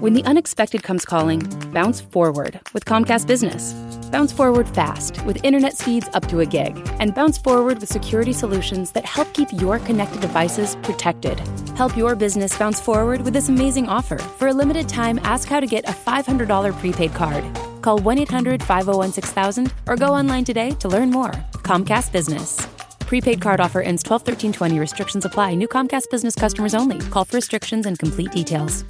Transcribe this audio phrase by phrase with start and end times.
[0.00, 1.40] When the unexpected comes calling,
[1.72, 3.74] bounce forward with Comcast Business.
[4.10, 8.32] Bounce forward fast with internet speeds up to a gig, and bounce forward with security
[8.32, 11.38] solutions that help keep your connected devices protected.
[11.76, 14.16] Help your business bounce forward with this amazing offer.
[14.16, 17.44] For a limited time, ask how to get a $500 prepaid card.
[17.82, 21.32] Call 1 800 501 6000 or go online today to learn more.
[21.60, 22.66] Comcast Business.
[23.00, 24.78] Prepaid card offer ends 12 13 20.
[24.78, 25.56] Restrictions apply.
[25.56, 26.98] New Comcast Business customers only.
[27.10, 28.82] Call for restrictions and complete details.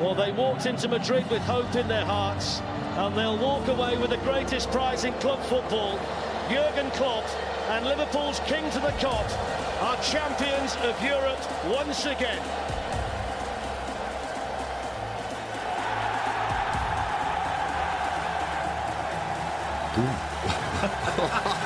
[0.00, 2.60] Well, they walked into Madrid with hope in their hearts,
[2.98, 5.98] and they'll walk away with the greatest prize in club football.
[6.50, 7.24] Jurgen Klopp
[7.70, 9.26] and Liverpool's king to the Kop
[9.80, 12.42] are champions of Europe once again.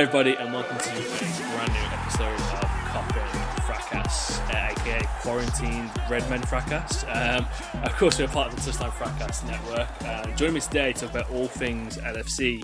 [0.00, 5.90] Hi, everybody, and welcome to a brand new episode of Kop Fracas, uh, aka Quarantine
[6.08, 7.04] Red Men Fracas.
[7.04, 7.46] Um,
[7.82, 9.88] of course, we're part of the Touchline Fracas network.
[10.00, 12.62] Uh, joining me today to talk about all things LFC,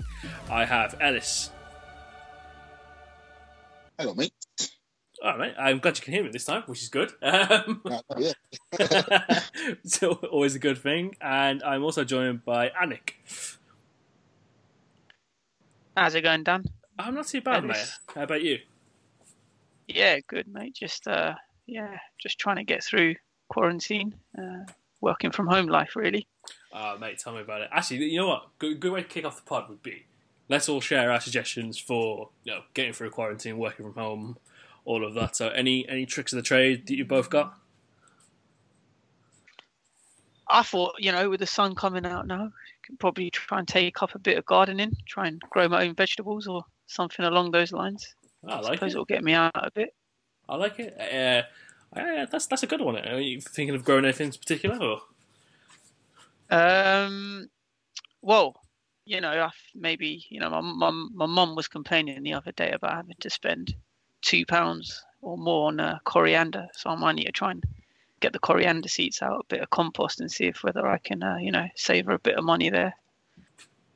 [0.49, 1.51] I have Ellis.
[3.99, 4.33] Hello, mate.
[5.23, 5.53] All right, mate.
[5.59, 7.11] I'm glad you can hear me this time, which is good.
[7.21, 9.39] Um, Uh, yeah.
[9.85, 11.15] so always a good thing.
[11.21, 13.11] And I'm also joined by Anik.
[15.95, 16.65] How's it going, Dan?
[16.99, 17.91] I'm not too bad, mate.
[18.13, 18.59] How about you?
[19.87, 20.75] Yeah, good, mate.
[20.75, 21.35] Just uh,
[21.65, 23.15] yeah, just trying to get through
[23.49, 24.63] quarantine, uh,
[25.01, 26.27] working from home life, really.
[26.73, 27.69] Oh, mate, tell me about it.
[27.71, 28.47] Actually, you know what?
[28.59, 30.05] Good, good way to kick off the pod would be
[30.49, 34.37] let's all share our suggestions for you know getting through quarantine, working from home,
[34.85, 35.35] all of that.
[35.35, 37.57] So, any any tricks of the trade that you both got?
[40.49, 42.51] I thought, you know, with the sun coming out now,
[42.83, 45.93] could probably try and take up a bit of gardening, try and grow my own
[45.93, 48.15] vegetables or something along those lines.
[48.47, 48.95] I like suppose it.
[48.95, 49.93] it'll get me out of it.
[50.49, 50.95] I like it.
[50.99, 51.43] Uh,
[51.95, 52.97] yeah, that's that's a good one.
[52.97, 54.77] Are you thinking of growing anything in particular?
[54.77, 55.01] Or?
[56.49, 57.49] Um,
[58.21, 58.55] well,
[59.05, 62.71] you know, I maybe you know, my mum my mum was complaining the other day
[62.71, 63.75] about having to spend
[64.21, 67.63] two pounds or more on uh, coriander, so I might need to try and
[68.19, 71.21] get the coriander seeds out, a bit of compost, and see if whether I can,
[71.23, 72.95] uh, you know, save her a bit of money there.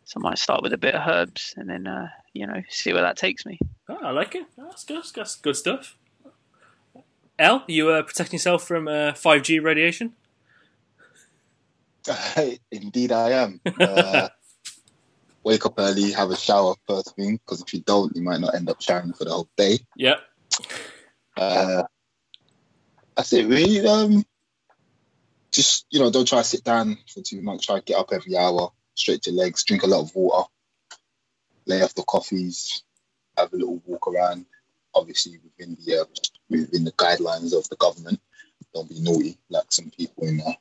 [0.06, 2.94] So I might start with a bit of herbs and then, uh, you know, see
[2.94, 3.60] where that takes me.
[3.90, 4.46] Oh, I like it.
[4.58, 5.04] That's good.
[5.16, 5.98] That's good stuff.
[7.40, 10.14] L, you uh, protecting yourself from uh, 5G radiation?
[12.72, 13.60] Indeed, I am.
[13.80, 14.30] Uh,
[15.44, 18.56] wake up early, have a shower first thing, because if you don't, you might not
[18.56, 19.80] end up showering for the whole day.
[19.96, 20.20] Yep.
[21.36, 21.84] Uh,
[23.16, 23.86] that's it, really.
[23.86, 24.24] Um,
[25.52, 27.66] just you know, don't try to sit down for too much.
[27.66, 30.48] Try to get up every hour, stretch your legs, drink a lot of water,
[31.66, 32.84] lay off the coffees,
[33.38, 34.46] have a little walk around.
[34.94, 36.06] Obviously, within the uh,
[36.50, 38.20] within the guidelines of the government.
[38.74, 40.54] Don't be naughty like some people in uh,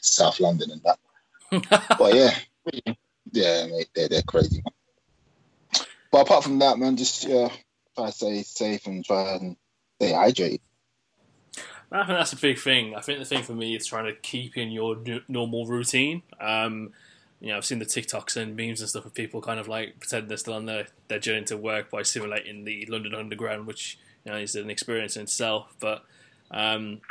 [0.00, 0.98] South London and that.
[1.98, 2.30] but yeah,
[3.32, 4.62] yeah, mate, they're they're crazy.
[4.64, 5.84] Man.
[6.10, 7.48] But apart from that, man, just uh,
[7.96, 9.56] try to stay safe and try and
[10.00, 10.60] stay hydrated.
[11.90, 12.94] I think that's a big thing.
[12.94, 16.22] I think the thing for me is trying to keep in your n- normal routine.
[16.40, 16.92] Um,
[17.46, 20.00] you know, I've seen the TikToks and memes and stuff of people kind of like
[20.00, 23.98] pretend they're still on their, their journey to work by simulating the London Underground, which
[24.24, 25.72] you know is an experience in itself.
[25.78, 26.02] But
[26.50, 27.00] Um,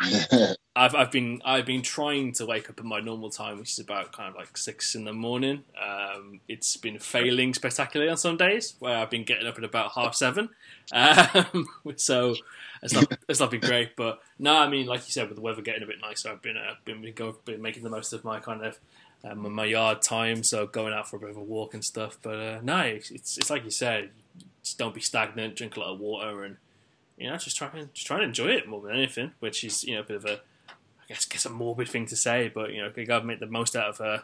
[0.78, 3.80] I've I've been I've been trying to wake up at my normal time, which is
[3.80, 5.64] about kind of like six in the morning.
[5.82, 9.92] Um, it's been failing spectacularly on some days, where I've been getting up at about
[9.94, 10.50] half seven.
[10.92, 12.36] Um, so
[12.84, 15.42] it's not it's not been great, but no, I mean, like you said, with the
[15.42, 18.12] weather getting a bit nicer, I've been uh, been, been, go, been making the most
[18.14, 18.78] of my kind of
[19.24, 22.18] um, my yard time, so going out for a bit of a walk and stuff.
[22.22, 24.10] But uh, no, it's, it's like you said,
[24.64, 26.58] just don't be stagnant, drink a lot of water, and
[27.18, 29.32] you know, just try and just try and enjoy it more than anything.
[29.40, 30.34] Which is you know a bit of a,
[30.70, 33.40] I guess, guess a morbid thing to say, but you know, you got to make
[33.40, 34.20] the most out of uh,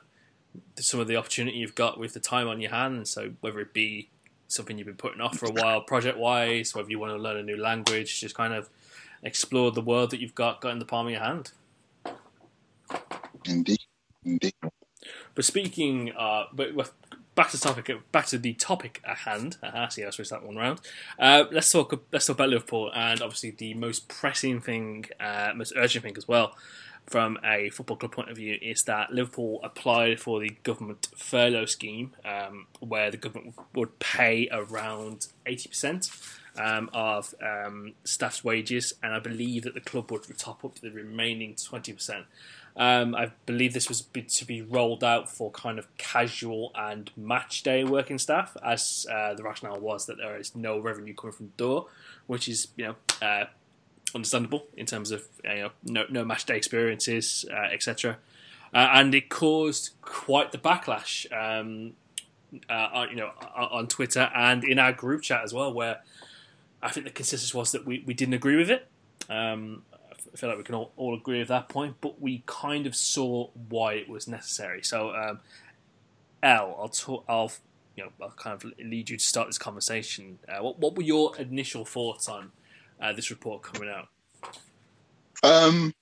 [0.77, 3.09] some of the opportunity you've got with the time on your hands.
[3.09, 4.09] So whether it be
[4.47, 7.37] something you've been putting off for a while, project wise, whether you want to learn
[7.37, 8.69] a new language, just kind of
[9.23, 11.51] explore the world that you've got got in the palm of your hand.
[13.45, 13.79] Indeed,
[14.23, 14.53] indeed.
[15.35, 16.75] But speaking, uh, but
[17.35, 18.11] back to the topic.
[18.11, 19.57] Back to the topic at hand.
[19.63, 20.81] Uh, see, I switched that one around.
[21.17, 22.01] Uh, let's talk.
[22.11, 26.27] Let's talk about Liverpool, and obviously the most pressing thing, uh, most urgent thing as
[26.27, 26.55] well,
[27.07, 31.65] from a football club point of view, is that Liverpool applied for the government furlough
[31.65, 36.09] scheme, um, where the government would pay around eighty percent.
[36.57, 40.91] Um, of um, staff's wages, and I believe that the club would top up the
[40.91, 42.25] remaining twenty percent.
[42.77, 47.63] Um, I believe this was to be rolled out for kind of casual and match
[47.63, 51.53] day working staff, as uh, the rationale was that there is no revenue coming from
[51.57, 51.87] door,
[52.27, 53.45] which is you know uh,
[54.15, 58.17] understandable in terms of you know no, no match day experiences, uh, etc.
[58.73, 61.93] Uh, and it caused quite the backlash, um,
[62.69, 66.01] uh, on, you know, on Twitter and in our group chat as well, where
[66.81, 68.87] I think the consensus was that we, we didn't agree with it.
[69.29, 69.83] Um,
[70.33, 72.95] I feel like we can all, all agree with that point, but we kind of
[72.95, 74.81] saw why it was necessary.
[74.83, 75.39] So, um,
[76.41, 77.25] L, I'll talk.
[77.27, 77.51] I'll
[77.95, 80.39] you know, I'll kind of lead you to start this conversation.
[80.47, 82.51] Uh, what what were your initial thoughts on
[83.01, 84.07] uh, this report coming out?
[85.43, 85.93] Um,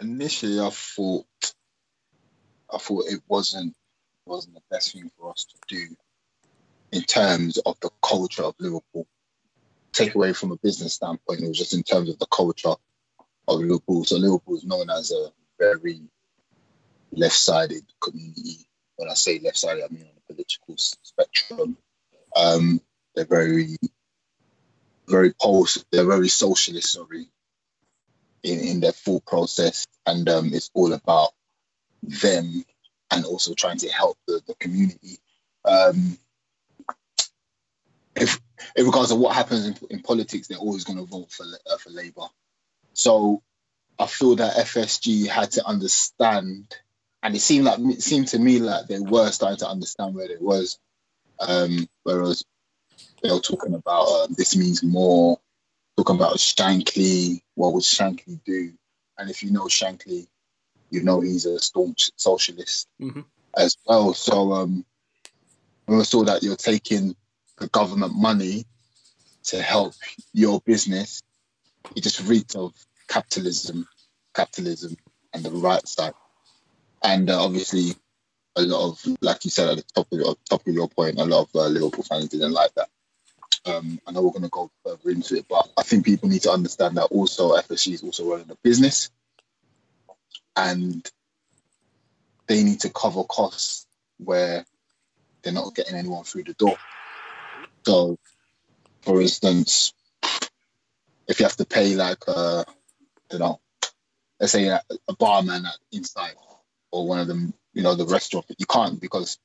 [0.00, 1.26] initially, I thought
[2.72, 3.74] I thought it wasn't
[4.26, 5.96] wasn't the best thing for us to do
[6.92, 9.06] in terms of the culture of Liverpool.
[9.92, 12.74] Take away from a business standpoint, it was just in terms of the culture
[13.48, 14.04] of Liverpool.
[14.04, 16.00] So Liverpool is known as a very
[17.12, 18.66] left-sided community.
[18.96, 21.76] When I say left-sided, I mean on the political spectrum.
[22.36, 22.80] Um,
[23.14, 23.76] they're very,
[25.08, 25.84] very post.
[25.90, 26.92] They're very socialist.
[26.92, 27.28] Sorry,
[28.42, 31.30] in in their full process, and um, it's all about
[32.02, 32.64] them
[33.10, 35.18] and also trying to help the, the community.
[35.64, 36.18] Um,
[38.16, 38.40] if
[38.76, 41.76] in regards to what happens in, in politics, they're always going to vote for uh,
[41.78, 42.26] for Labour.
[42.94, 43.42] So
[43.98, 46.74] I feel that FSG had to understand,
[47.22, 50.30] and it seemed like it seemed to me like they were starting to understand where
[50.30, 50.78] it was.
[51.38, 52.44] Um, whereas
[53.22, 55.38] they were talking about uh, this means more,
[55.96, 58.72] talking about Shankly, what would Shankly do?
[59.18, 60.26] And if you know Shankly,
[60.90, 63.20] you know he's a staunch socialist mm-hmm.
[63.56, 64.14] as well.
[64.14, 64.84] So um,
[65.86, 67.14] when we saw that you're taking
[67.58, 68.66] the government money
[69.44, 69.94] to help
[70.32, 71.22] your business,
[71.96, 72.72] it just reeked of
[73.08, 73.86] capitalism,
[74.34, 74.96] capitalism,
[75.32, 76.14] and the right side.
[77.02, 77.94] And uh, obviously,
[78.56, 81.18] a lot of, like you said at the top of your, top of your point,
[81.18, 82.88] a lot of uh, Liverpool fans didn't like that.
[83.66, 86.42] Um, I know we're going to go further into it, but I think people need
[86.42, 89.10] to understand that also FSG is also running a business,
[90.56, 91.06] and
[92.46, 93.86] they need to cover costs
[94.18, 94.64] where
[95.42, 96.76] they're not getting anyone through the door.
[97.84, 98.18] So,
[99.02, 99.92] for instance,
[101.28, 102.64] if you have to pay like uh,
[103.32, 103.60] you know,
[104.40, 106.34] let's say a, a barman inside
[106.90, 109.38] or one of them, you know, the restaurant, you can't because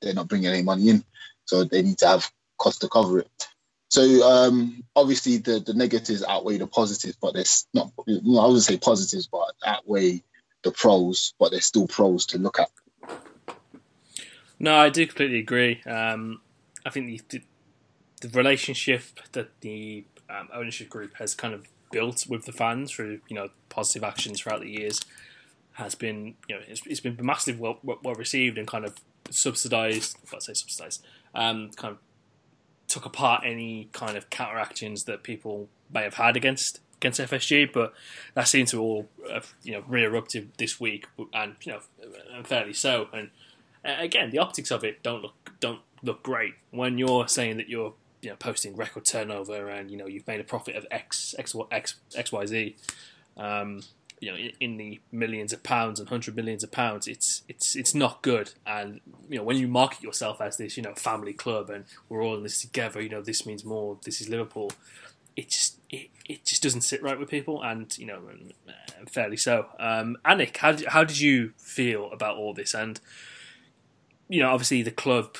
[0.00, 1.04] they're not bringing any money in,
[1.44, 3.48] so they need to have cost to cover it.
[3.88, 7.92] So um, obviously the, the negatives outweigh the positives, but there's not.
[7.98, 10.22] I wouldn't say positives, but outweigh
[10.64, 12.70] the pros, but there's still pros to look at.
[14.58, 15.82] No, I do completely agree.
[15.84, 16.40] Um,
[16.84, 17.42] I think the,
[18.22, 23.20] the relationship that the um, ownership group has kind of built with the fans through
[23.28, 25.00] you know positive actions throughout the years
[25.74, 28.96] has been you know it's, it's been massively well, well received and kind of
[29.30, 30.16] subsidised.
[30.22, 31.04] If I say subsidised,
[31.34, 31.98] um, kind of
[32.88, 37.72] took apart any kind of counter actions that people may have had against against FSG,
[37.72, 37.92] but
[38.34, 41.80] that seemed to all uh, you know re-erupted this week, and you know
[42.42, 43.08] fairly so.
[43.12, 43.30] And
[43.84, 47.68] uh, again, the optics of it don't look don't look great when you're saying that
[47.68, 51.34] you're you know posting record turnover and you know you've made a profit of X
[51.38, 52.76] X X X Y Z.
[53.36, 53.82] Um,
[54.20, 57.76] you know, in, in, the millions of pounds and hundred millions of pounds, it's it's
[57.76, 58.52] it's not good.
[58.66, 62.22] And you know, when you market yourself as this, you know, family club, and we're
[62.22, 63.98] all in this together, you know, this means more.
[64.04, 64.72] This is Liverpool.
[65.36, 68.22] it just it, it just doesn't sit right with people, and you know,
[69.10, 69.66] fairly so.
[69.78, 72.72] Um, Anik, how how did you feel about all this?
[72.72, 72.98] And
[74.28, 75.36] you know, obviously the club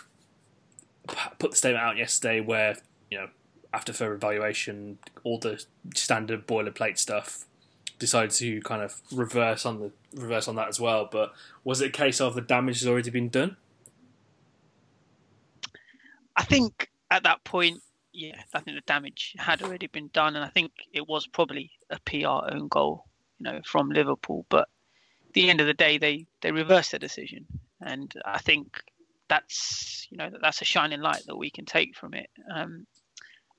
[1.38, 2.76] put the statement out yesterday where
[3.10, 3.28] you know
[3.72, 5.62] after further evaluation, all the
[5.94, 7.44] standard boilerplate stuff
[7.98, 11.08] decided to kind of reverse on the reverse on that as well.
[11.10, 11.32] But
[11.64, 13.56] was it a case of the damage has already been done?
[16.36, 17.82] I think at that point,
[18.12, 21.70] yeah, I think the damage had already been done, and I think it was probably
[21.90, 23.04] a PR own goal,
[23.38, 24.46] you know, from Liverpool.
[24.48, 24.68] But
[25.28, 27.46] at the end of the day, they they reversed their decision,
[27.80, 28.82] and I think
[29.28, 32.30] that's you know that's a shining light that we can take from it.
[32.54, 32.87] Um,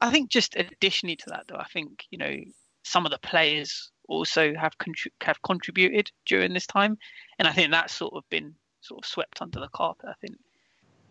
[0.02, 2.36] I think just additionally to that, though, I think you know
[2.84, 6.98] some of the players also have contri- have contributed during this time,
[7.40, 10.10] and I think that's sort of been sort of swept under the carpet.
[10.10, 10.38] I think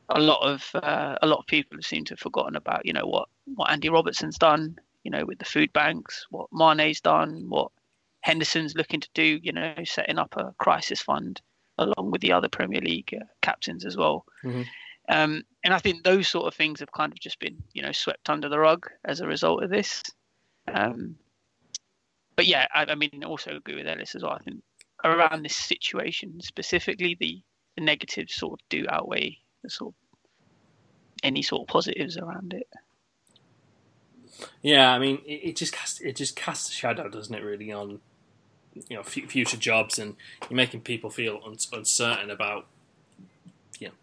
[0.08, 3.06] a lot of uh, a lot of people seem to have forgotten about you know
[3.06, 7.70] what what Andy Robertson's done, you know, with the food banks, what Mane's done, what
[8.20, 11.40] Henderson's looking to do, you know, setting up a crisis fund
[11.78, 14.24] along with the other Premier League uh, captains as well.
[14.44, 14.62] Mm-hmm.
[15.08, 17.92] Um, and I think those sort of things have kind of just been, you know,
[17.92, 20.02] swept under the rug as a result of this.
[20.72, 21.16] Um,
[22.34, 24.32] but yeah, I, I mean, also agree with Ellis as well.
[24.32, 24.62] I think
[25.04, 27.40] around this situation specifically, the,
[27.76, 29.94] the negatives sort of do outweigh the sort of
[31.22, 32.68] any sort of positives around it.
[34.62, 37.42] Yeah, I mean, it, it just casts it just casts a shadow, doesn't it?
[37.42, 38.00] Really on
[38.88, 40.16] you know f- future jobs, and
[40.48, 42.66] you're making people feel un- uncertain about
[43.78, 43.94] you know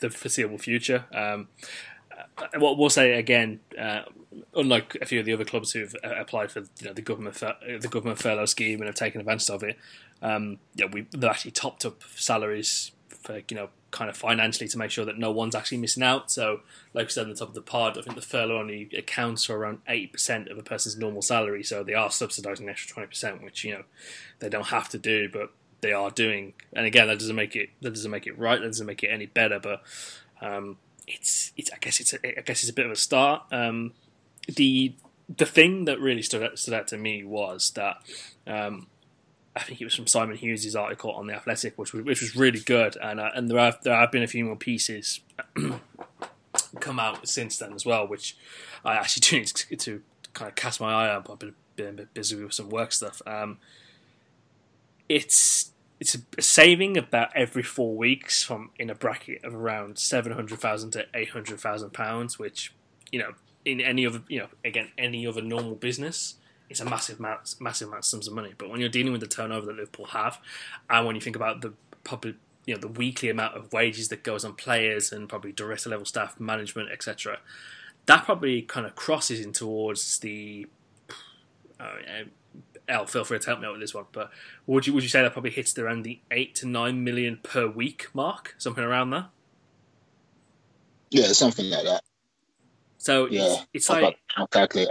[0.00, 1.04] the foreseeable future.
[1.12, 1.48] Um,
[2.16, 4.02] uh, what we'll say again, uh,
[4.54, 7.36] unlike a few of the other clubs who've uh, applied for you know, the government
[7.36, 9.78] the government furlough scheme and have taken advantage of it,
[10.22, 14.78] um, yeah, we they've actually topped up salaries for you know kind of financially to
[14.78, 16.30] make sure that no one's actually missing out.
[16.30, 16.60] So,
[16.94, 19.44] like we said on the top of the pod, I think the furlough only accounts
[19.44, 21.62] for around eight percent of a person's normal salary.
[21.62, 23.84] So they are subsidising an extra twenty percent, which you know
[24.38, 26.54] they don't have to do, but they are doing.
[26.72, 28.60] And again, that doesn't make it that doesn't make it right.
[28.60, 29.58] That doesn't make it any better.
[29.58, 29.82] But
[30.40, 33.42] um, it's it's I guess it's a, I guess it's a bit of a start.
[33.50, 33.92] Um,
[34.46, 34.94] the
[35.36, 37.96] the thing that really stood out, stood out to me was that
[38.46, 38.88] um,
[39.56, 42.36] I think it was from Simon Hughes' article on the Athletic, which was, which was
[42.36, 45.20] really good, and uh, and there have there have been a few more pieces
[46.80, 48.36] come out since then as well, which
[48.84, 50.02] I actually do need to, to
[50.34, 51.22] kind of cast my eye on.
[51.22, 53.20] but I've been, been a bit busy with some work stuff.
[53.26, 53.58] Um,
[55.08, 60.32] it's it's a saving about every four weeks from in a bracket of around seven
[60.32, 62.72] hundred thousand to eight hundred thousand pounds, which
[63.10, 63.32] you know
[63.64, 66.36] in any other you know again any other normal business
[66.70, 68.54] it's a massive amount, massive amount of sums of money.
[68.56, 70.38] But when you're dealing with the turnover that Liverpool have,
[70.88, 71.74] and when you think about the
[72.04, 75.90] probably you know the weekly amount of wages that goes on players and probably director
[75.90, 77.38] level staff, management, etc.,
[78.06, 80.66] that probably kind of crosses in towards the.
[81.78, 82.24] Uh,
[82.88, 84.30] El, feel free to help me out with this one, but
[84.66, 87.66] would you would you say that probably hits around the eight to nine million per
[87.66, 89.26] week mark, something around there?
[91.10, 92.02] Yeah, something like that.
[92.98, 94.88] So yeah, it's, it's like I'll calculate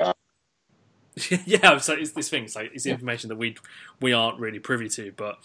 [1.46, 2.46] yeah, so it's this thing.
[2.46, 3.56] It's like it's information that we
[4.02, 5.40] we aren't really privy to, but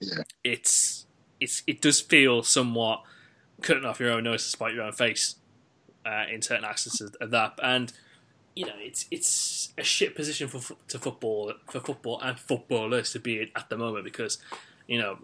[0.00, 0.22] yeah.
[0.44, 1.06] it's
[1.40, 3.02] it's it does feel somewhat
[3.62, 5.36] cutting off your own nose to spite your own face
[6.04, 7.92] uh, in certain aspects of that, and
[8.54, 13.20] you know it's it's a shit position for to football for football and footballers to
[13.20, 14.38] be in at the moment because
[14.86, 15.18] you know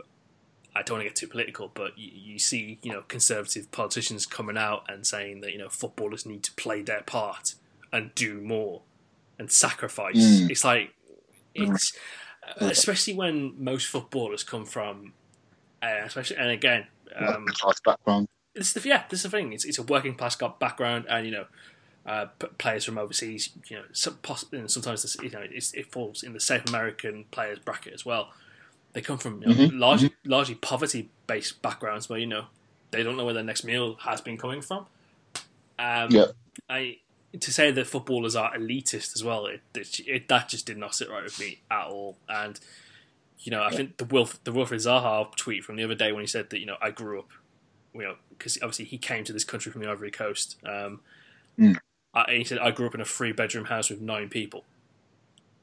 [0.74, 4.26] I don't want to get too political, but you, you, see, you know, conservative politicians
[4.26, 7.54] coming out and saying that you know footballers need to play their part
[7.92, 8.82] and do more
[9.38, 10.16] and sacrifice.
[10.16, 10.50] Mm.
[10.50, 10.94] It's like
[11.54, 11.92] it's
[12.60, 15.12] uh, especially when most footballers come from,
[15.82, 18.28] uh, especially and again, um, class background.
[18.54, 19.52] It's the yeah, this is the thing.
[19.52, 21.46] It's it's a working class background, and you know.
[22.06, 22.24] Uh,
[22.56, 24.18] players from overseas, you know, some
[24.66, 28.32] sometimes this, you know it falls in the South American players bracket as well.
[28.94, 29.78] They come from you know, mm-hmm.
[29.78, 30.30] largely, mm-hmm.
[30.30, 32.46] largely poverty-based backgrounds, where you know
[32.92, 34.86] they don't know where their next meal has been coming from.
[35.78, 36.26] Um, yeah.
[36.70, 36.96] I
[37.38, 40.94] to say that footballers are elitist as well, it, it, it, that just did not
[40.94, 42.16] sit right with me at all.
[42.28, 42.58] And
[43.40, 46.22] you know, I think the Wilf, the Wilfried Zaha tweet from the other day when
[46.22, 47.28] he said that you know I grew up,
[47.94, 50.56] you know, because obviously he came to this country from the Ivory Coast.
[50.64, 51.00] Um,
[51.58, 51.76] mm.
[52.14, 54.64] I, he said I grew up in a three bedroom house with nine people.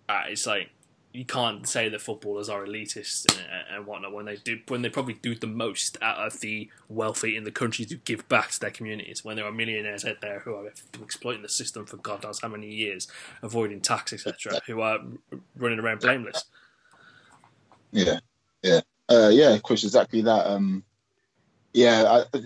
[0.08, 0.70] Uh, it's like
[1.16, 4.90] you can't say that footballers are elitist and, and, whatnot when they do when they
[4.90, 8.60] probably do the most out of the wealthy in the country to give back to
[8.60, 9.24] their communities.
[9.24, 12.50] When there are millionaires out there who are exploiting the system for God knows how
[12.50, 13.08] many years,
[13.42, 15.00] avoiding tax, etc., who are
[15.56, 16.44] running around blameless.
[17.92, 18.20] Yeah,
[18.62, 19.58] yeah, uh, yeah.
[19.58, 20.48] Krish, exactly that.
[20.48, 20.84] Um,
[21.74, 22.40] yeah, I,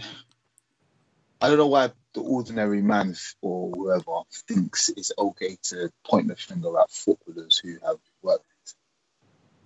[1.41, 6.35] I don't know why the ordinary man or whoever thinks it's okay to point the
[6.35, 8.45] finger at footballers who have worked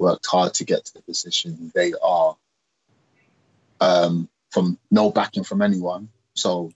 [0.04, 2.36] worked hard to get to the position they are
[3.80, 6.10] um, from no backing from anyone.
[6.36, 6.72] So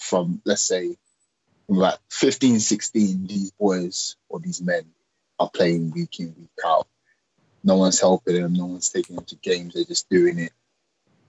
[0.00, 0.96] from let's say
[1.66, 4.82] from about 15, 16, these boys or these men
[5.38, 6.88] are playing week in, week out.
[7.62, 10.52] No one's helping them, no one's taking them to games, they're just doing it.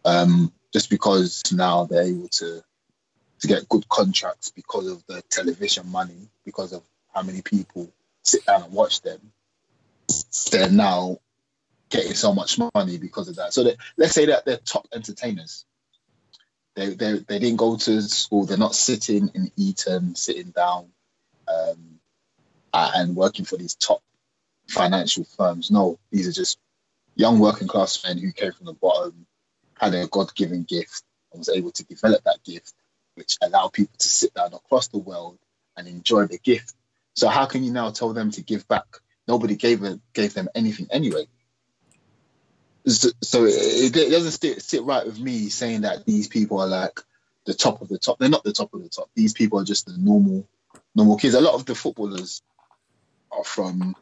[0.06, 2.64] Um, just because now they're able to
[3.42, 6.84] to get good contracts because of the television money, because of
[7.14, 7.90] how many people
[8.24, 9.20] sit down and watch them,
[10.52, 11.18] they're now
[11.90, 13.54] getting so much money because of that.
[13.54, 15.66] So let's say that they're top entertainers.
[16.76, 18.46] They, they, they didn't go to school.
[18.46, 20.90] They're not sitting in Eton, sitting down,
[21.48, 22.00] um,
[22.74, 24.02] and working for these top
[24.68, 25.72] financial firms.
[25.72, 26.60] No, these are just
[27.16, 29.26] young working class men who came from the bottom,
[29.78, 32.74] had a God given gift, and was able to develop that gift,
[33.16, 35.38] which allowed people to sit down across the world
[35.76, 36.74] and enjoy the gift.
[37.16, 38.86] So how can you now tell them to give back?
[39.30, 41.28] Nobody gave a, gave them anything anyway.
[42.88, 46.68] So, so it, it, doesn't sit, sit right with me saying that these people are
[46.68, 47.00] like
[47.46, 48.18] the top of the top.
[48.18, 49.12] They're not the top of the top.
[49.14, 50.48] These people are just the normal
[50.96, 51.36] normal kids.
[51.36, 52.42] A lot of the footballers
[53.32, 53.96] are from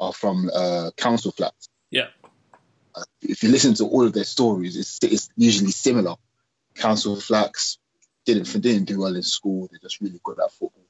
[0.00, 1.68] are from uh, council flats.
[1.88, 2.08] Yeah.
[2.96, 6.16] Uh, if you listen to all of their stories, it's, it's usually similar.
[6.74, 7.78] Council flats
[8.24, 9.68] didn't didn't do well in school.
[9.70, 10.81] They're just really good at football.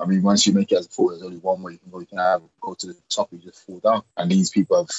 [0.00, 1.90] I mean, once you make it as a footballer, there's only one way you can
[1.90, 2.00] go.
[2.00, 4.02] You can either go to the top, or you just fall down.
[4.16, 4.90] And these people have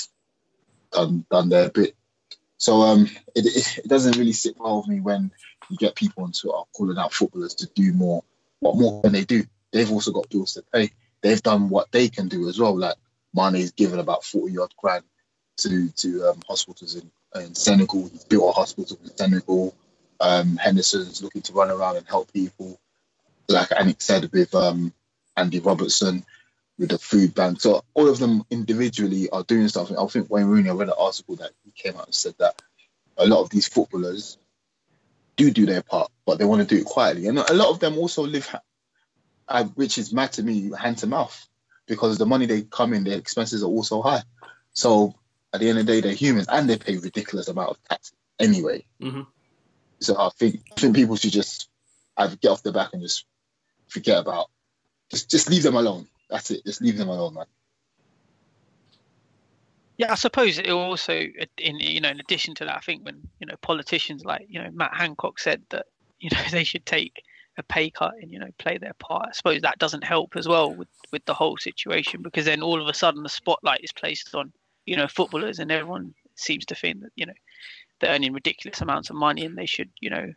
[0.92, 1.96] done done their bit.
[2.58, 3.46] So um, it,
[3.80, 5.32] it, doesn't really sit well with me when
[5.70, 8.24] you get people on Twitter calling out footballers to do more.
[8.60, 9.44] What more can they do?
[9.72, 10.92] They've also got bills to pay.
[11.22, 12.78] They've done what they can do as well.
[12.78, 12.98] Like
[13.34, 15.04] Mane's given about 40 odd grand
[15.58, 18.08] to to um, hospitals in, in Senegal.
[18.10, 19.76] He's built a hospital in Senegal.
[20.20, 22.80] Um, Henderson's looking to run around and help people.
[23.52, 24.94] Like Anik said with um,
[25.36, 26.26] Andy Robertson
[26.78, 27.62] with the food bank.
[27.62, 29.98] So all of them individually are doing something.
[29.98, 32.62] I think Wayne Rooney, I read an article that he came out and said that
[33.18, 34.38] a lot of these footballers
[35.36, 37.28] do do their part, but they want to do it quietly.
[37.28, 38.54] And a lot of them also live,
[39.48, 41.48] uh, which is mad to me, hand to mouth,
[41.88, 44.24] because the money they come in, their expenses are also high.
[44.74, 45.14] So
[45.54, 48.12] at the end of the day, they're humans and they pay ridiculous amount of tax
[48.40, 48.86] anyway.
[49.02, 49.22] Mm-hmm.
[50.00, 51.70] So I think I think people should just
[52.18, 53.26] either get off the back and just
[53.92, 54.48] forget about,
[55.10, 56.08] just just leave them alone.
[56.30, 56.66] That's it.
[56.66, 57.46] Just leave them alone, man.
[59.98, 61.28] Yeah, I suppose it also,
[61.58, 64.62] in you know, in addition to that, I think when you know politicians like you
[64.62, 65.86] know Matt Hancock said that
[66.20, 67.24] you know they should take
[67.58, 69.28] a pay cut and you know play their part.
[69.30, 72.82] I suppose that doesn't help as well with with the whole situation because then all
[72.82, 74.54] of a sudden the spotlight is placed on
[74.86, 77.34] you know footballers and everyone seems to think that you know
[78.00, 80.34] they're earning ridiculous amounts of money and they should you know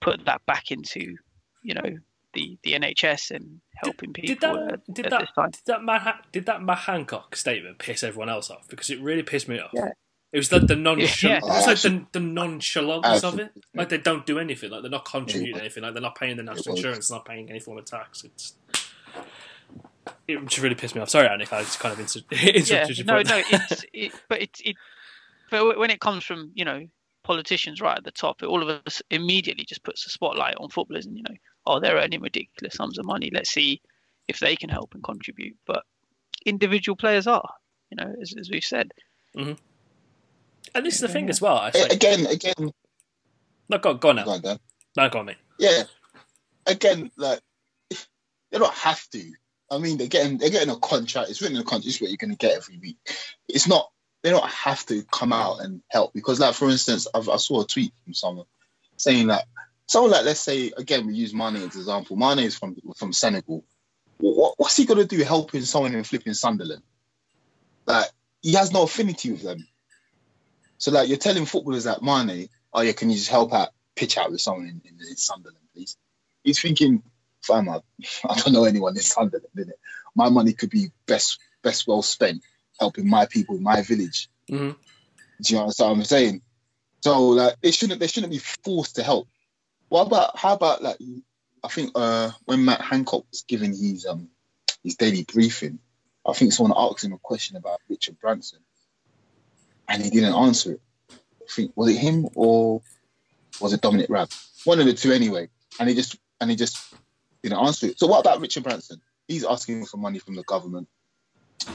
[0.00, 1.16] put that back into
[1.62, 1.96] you know
[2.38, 4.28] the, the NHS and helping people.
[4.34, 5.50] Did that at, did at that this time.
[5.50, 8.68] did that Matt, did that Matt Hancock statement piss everyone else off?
[8.68, 9.70] Because it really pissed me off.
[9.74, 9.90] Yeah.
[10.30, 11.22] It was like the nonchalance.
[11.22, 11.38] Yeah.
[11.38, 13.50] It was like the, the nonchalance of it.
[13.74, 14.70] Like they don't do anything.
[14.70, 15.60] Like they're not contributing Yeah.
[15.62, 15.82] anything.
[15.82, 16.84] Like they're not paying the national was.
[16.84, 17.10] insurance.
[17.10, 18.24] Not paying any form of tax.
[18.24, 18.54] It's
[20.26, 21.08] it just really pissed me off.
[21.10, 21.52] Sorry, Anik.
[21.52, 23.04] I just kind of inter- Yeah, interrupted you.
[23.04, 24.76] no, for no, it's it, but it, it
[25.50, 26.86] but when it comes from you know
[27.24, 30.68] politicians right at the top, it all of us immediately just puts a spotlight on
[30.70, 31.34] footballers and you know
[31.68, 33.30] oh they're earning ridiculous sums of money.
[33.32, 33.80] Let's see
[34.26, 35.56] if they can help and contribute.
[35.66, 35.84] But
[36.44, 37.48] individual players are,
[37.90, 38.92] you know, as, as we've said.
[39.36, 39.52] Mm-hmm.
[40.74, 41.66] and this is the thing as well.
[41.66, 42.72] It's A- like, again, again,
[43.68, 44.24] no, go, go on now.
[44.24, 44.58] go on, Dan.
[44.96, 45.36] No, go on, mate.
[45.58, 45.82] Yeah.
[46.66, 47.40] Again, like
[47.90, 49.32] they don't have to.
[49.70, 51.30] I mean, they're getting they're getting a contract.
[51.30, 51.84] It's written in the contract.
[51.84, 52.96] This is what you're going to get every week.
[53.48, 53.90] It's not.
[54.22, 57.62] They don't have to come out and help because, like, for instance, I've, I saw
[57.62, 58.46] a tweet from someone
[58.96, 59.44] saying that
[59.88, 62.16] someone like, let's say, again, we use Mane as an example.
[62.16, 63.64] Mane is from from Senegal.
[64.18, 66.82] What, what's he going to do helping someone in flipping Sunderland?
[67.86, 68.06] Like,
[68.42, 69.66] he has no affinity with them.
[70.78, 74.18] So, like, you're telling footballers like Mane, oh yeah, can you just help out, pitch
[74.18, 75.96] out with someone in, in, in Sunderland, please?
[76.44, 77.02] He's thinking,
[77.42, 77.80] fam, I,
[78.28, 79.72] I don't know anyone in Sunderland, innit?
[80.14, 82.42] My money could be best best well spent
[82.78, 84.28] helping my people in my village.
[84.50, 84.76] Mhm.
[85.42, 86.42] Do you understand what I'm saying?
[87.02, 89.28] So like they shouldn't they shouldn't be forced to help.
[89.88, 90.98] What about how about like
[91.64, 94.28] I think uh when Matt Hancock was giving his um
[94.84, 95.78] his daily briefing,
[96.26, 98.60] I think someone asked him a question about Richard Branson
[99.88, 100.80] and he didn't answer it.
[101.10, 102.82] I think was it him or
[103.60, 104.30] was it Dominic Raab?
[104.64, 105.48] One of the two anyway.
[105.80, 106.78] And he just and he just
[107.42, 107.98] didn't answer it.
[107.98, 109.00] So what about Richard Branson?
[109.26, 110.88] He's asking for money from the government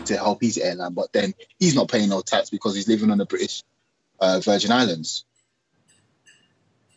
[0.06, 3.18] to help his airline, but then he's not paying no tax because he's living on
[3.18, 3.64] the British
[4.20, 5.26] uh, Virgin Islands.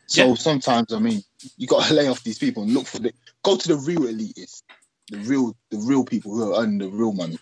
[0.06, 0.34] So Yeah.
[0.34, 1.22] sometimes, I mean,
[1.56, 4.02] you got to lay off these people and look for the go to the real
[4.02, 4.62] elitists,
[5.08, 7.38] the real the real people who are earning the real money.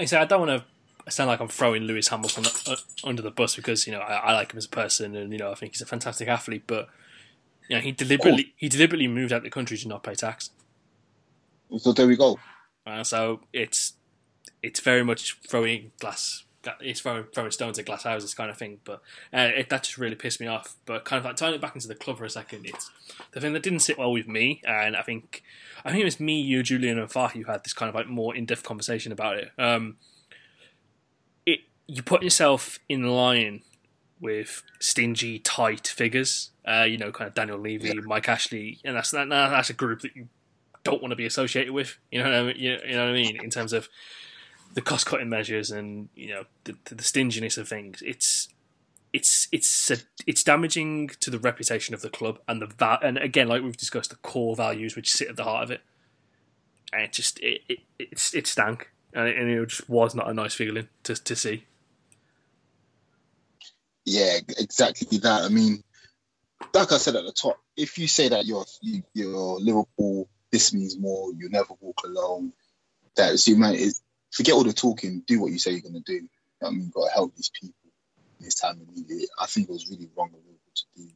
[0.00, 3.30] I say I don't want to sound like I'm throwing Lewis Hamilton uh, under the
[3.30, 5.54] bus because you know I, I like him as a person and you know I
[5.54, 6.88] think he's a fantastic athlete, but
[7.68, 10.50] you know he deliberately he deliberately moved out of the country to not pay tax.
[11.78, 12.38] So there we go.
[12.86, 13.94] Uh, so it's
[14.62, 16.44] it's very much throwing glass.
[16.80, 19.00] It's throwing, throwing stones at glass houses kind of thing, but
[19.32, 20.76] uh, it, that just really pissed me off.
[20.86, 22.90] But kind of like tying it back into the club for a second, it's
[23.32, 25.42] the thing that didn't sit well with me, and I think
[25.84, 28.08] I think it was me, you, Julian, and Fahi who had this kind of like
[28.08, 29.50] more in-depth conversation about it.
[29.58, 29.96] Um,
[31.46, 33.62] it you put yourself in line
[34.20, 36.50] with stingy, tight figures.
[36.66, 40.02] Uh, you know, kind of Daniel Levy, Mike Ashley, and that's that, that's a group
[40.02, 40.28] that you
[40.84, 41.96] don't want to be associated with.
[42.10, 42.56] You know what I mean?
[42.56, 43.88] You, you know what I mean in terms of
[44.74, 48.02] the cost cutting measures and you know the, the stinginess of things.
[48.04, 48.48] It's
[49.12, 53.18] it's it's a, it's damaging to the reputation of the club and the va- and
[53.18, 55.80] again like we've discussed the core values which sit at the heart of it.
[56.92, 60.28] And it just it it it, it stank and it, and it just was not
[60.28, 61.64] a nice feeling to to see.
[64.04, 65.42] Yeah, exactly that.
[65.42, 65.82] I mean,
[66.74, 70.72] like I said at the top, if you say that you're you, you're Liverpool, this
[70.72, 71.32] means more.
[71.32, 72.52] You never walk alone.
[73.16, 75.22] That is forget all the talking.
[75.26, 76.28] Do what you say you're gonna do.
[76.62, 77.74] I mean, you've got to help these people
[78.38, 79.28] in this time of need.
[79.40, 81.08] I think it was really wrong of Liverpool to do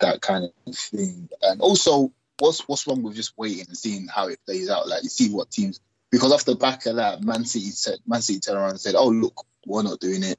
[0.00, 1.28] that kind of thing.
[1.42, 4.88] And also, what's what's wrong with just waiting and seeing how it plays out?
[4.88, 8.22] Like you see what teams because off the back of that, Man City said Man
[8.22, 10.38] City turned around and said, "Oh look, we're not doing it."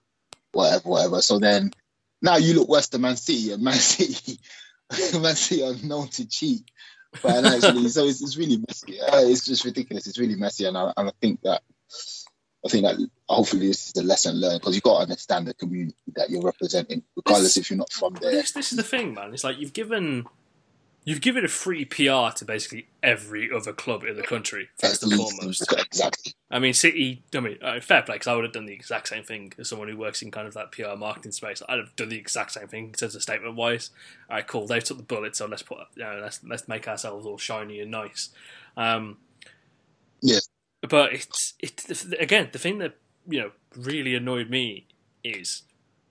[0.52, 1.22] Whatever, whatever.
[1.22, 1.72] So then
[2.22, 4.40] now you look worse than Man City, and Man City,
[5.20, 6.64] Man City are known to cheat
[7.16, 7.90] financially.
[7.90, 9.00] so it's, it's really messy.
[9.00, 10.08] Uh, it's just ridiculous.
[10.08, 11.62] It's really messy, and I, and I think that
[12.66, 12.98] I think that
[13.28, 16.42] hopefully this is the lesson learned because you've got to understand the community that you're
[16.42, 18.32] representing, regardless if you're not from there.
[18.32, 19.34] this this is the thing, man.
[19.34, 20.26] It's like you've given
[21.06, 24.70] you've given a free PR to basically every other club in the country.
[24.78, 25.62] First and foremost.
[25.72, 26.34] exactly.
[26.52, 27.24] I mean, City.
[27.34, 29.70] I mean, uh, fair play because I would have done the exact same thing as
[29.70, 31.62] someone who works in kind of that PR marketing space.
[31.70, 33.92] I'd have done the exact same thing in terms of statement wise.
[34.30, 34.68] All right, cool.
[34.68, 37.80] They've took the bullet, so let's put you know, let's let's make ourselves all shiny
[37.80, 38.30] and nice.
[38.76, 39.18] Um,
[40.22, 40.40] Yeah.
[40.88, 42.96] But it's it's again the thing that
[43.28, 44.88] you know really annoyed me
[45.24, 45.64] is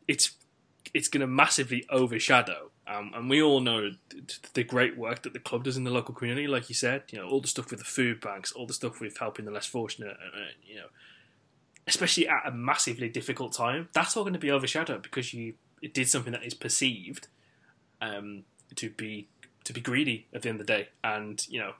[0.07, 0.33] it's
[0.95, 2.71] it's going to massively overshadow.
[2.87, 5.91] Um, and we all know th- the great work that the club does in the
[5.91, 7.03] local community, like you said.
[7.11, 9.51] You know, all the stuff with the food banks, all the stuff with helping the
[9.51, 10.87] less fortunate, uh, uh, you know,
[11.87, 13.89] especially at a massively difficult time.
[13.93, 15.55] That's all going to be overshadowed because you
[15.93, 17.29] did something that is perceived
[18.01, 18.45] um,
[18.77, 19.29] to be
[19.65, 21.75] to be greedy at the end of the day, and you know,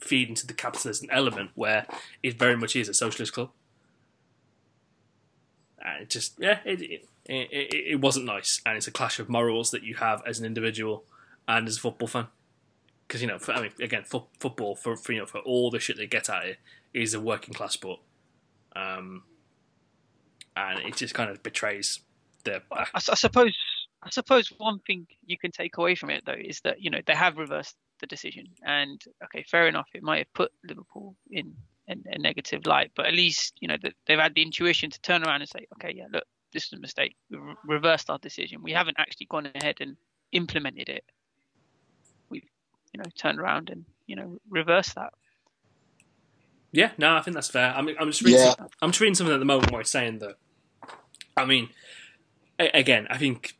[0.00, 1.86] feed into the capitalism element where
[2.22, 3.50] it very much is a socialist club.
[5.84, 9.28] And it just yeah, it, it it, it wasn't nice, and it's a clash of
[9.28, 11.04] morals that you have as an individual
[11.46, 12.26] and as a football fan.
[13.06, 15.70] Because you know, for, I mean, again, fo- football for, for you know for all
[15.70, 16.58] the shit they get at it
[16.92, 18.00] is a working class sport,
[18.74, 19.22] um,
[20.56, 22.00] and it just kind of betrays
[22.44, 22.62] the.
[22.72, 23.56] I, I suppose
[24.02, 27.00] I suppose one thing you can take away from it though is that you know
[27.06, 31.54] they have reversed the decision, and okay, fair enough, it might have put Liverpool in
[31.88, 35.00] a, a negative light, but at least you know that they've had the intuition to
[35.02, 37.16] turn around and say, okay, yeah, look, this is a mistake.
[37.30, 38.62] We re- reversed our decision.
[38.62, 39.96] We haven't actually gone ahead and
[40.32, 41.04] implemented it.
[42.28, 42.48] We've
[42.92, 45.12] you know turned around and you know reversed that.
[46.72, 47.74] Yeah, no, I think that's fair.
[47.74, 48.40] I mean, I'm just reading.
[48.40, 48.54] Yeah.
[48.56, 50.36] some- I'm just reading something at the moment where it's saying that.
[51.36, 51.68] I mean,
[52.58, 53.56] a- again, I think.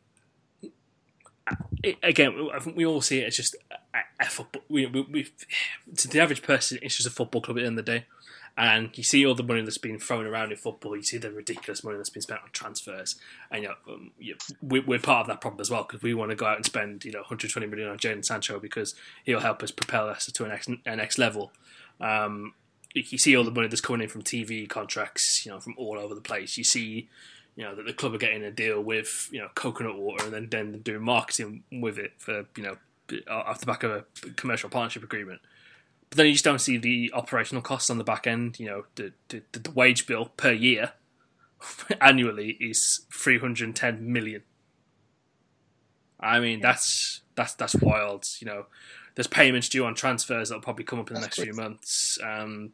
[2.03, 3.55] Again, I think we all see it as just
[3.93, 4.61] a, a football.
[4.69, 5.27] We, we,
[5.95, 8.05] to the average person, it's just a football club at the end of the day,
[8.57, 10.95] and you see all the money that's been thrown around in football.
[10.95, 13.15] You see the ridiculous money that's been spent on transfers,
[13.49, 16.13] and you know, um, you we, we're part of that problem as well because we
[16.13, 19.39] want to go out and spend you know 120 million on Jadon Sancho because he'll
[19.39, 21.51] help us propel us to an next a next level.
[21.99, 22.53] Um,
[22.93, 25.97] you see all the money that's coming in from TV contracts, you know, from all
[25.97, 26.57] over the place.
[26.57, 27.09] You see,
[27.61, 30.33] you know, that the club are getting a deal with, you know, coconut water and
[30.33, 32.75] then, then doing marketing with it for, you know,
[33.29, 34.03] off the back of a
[34.35, 35.39] commercial partnership agreement.
[36.09, 38.59] But then you just don't see the operational costs on the back end.
[38.59, 40.93] You know, the the, the wage bill per year
[42.01, 44.41] annually is 310 million.
[46.19, 48.25] I mean, that's that's that's wild.
[48.39, 48.65] You know,
[49.13, 52.17] there's payments due on transfers that'll probably come up in the next few months.
[52.23, 52.71] Um,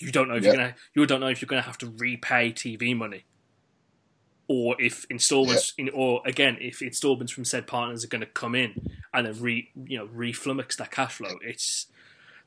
[0.00, 0.48] you don't know if Yeah.
[0.50, 3.24] you're gonna you don't know if you're gonna have to repay TV money,
[4.50, 8.56] or if installments in, or again if installments from said partners are going to come
[8.56, 11.38] in and then re you know reflummox that cash flow.
[11.40, 11.86] It's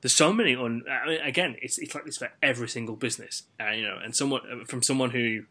[0.02, 3.44] there's so many on I mean, again it's it's like this for every single business,
[3.58, 5.46] uh, you know, and someone from someone who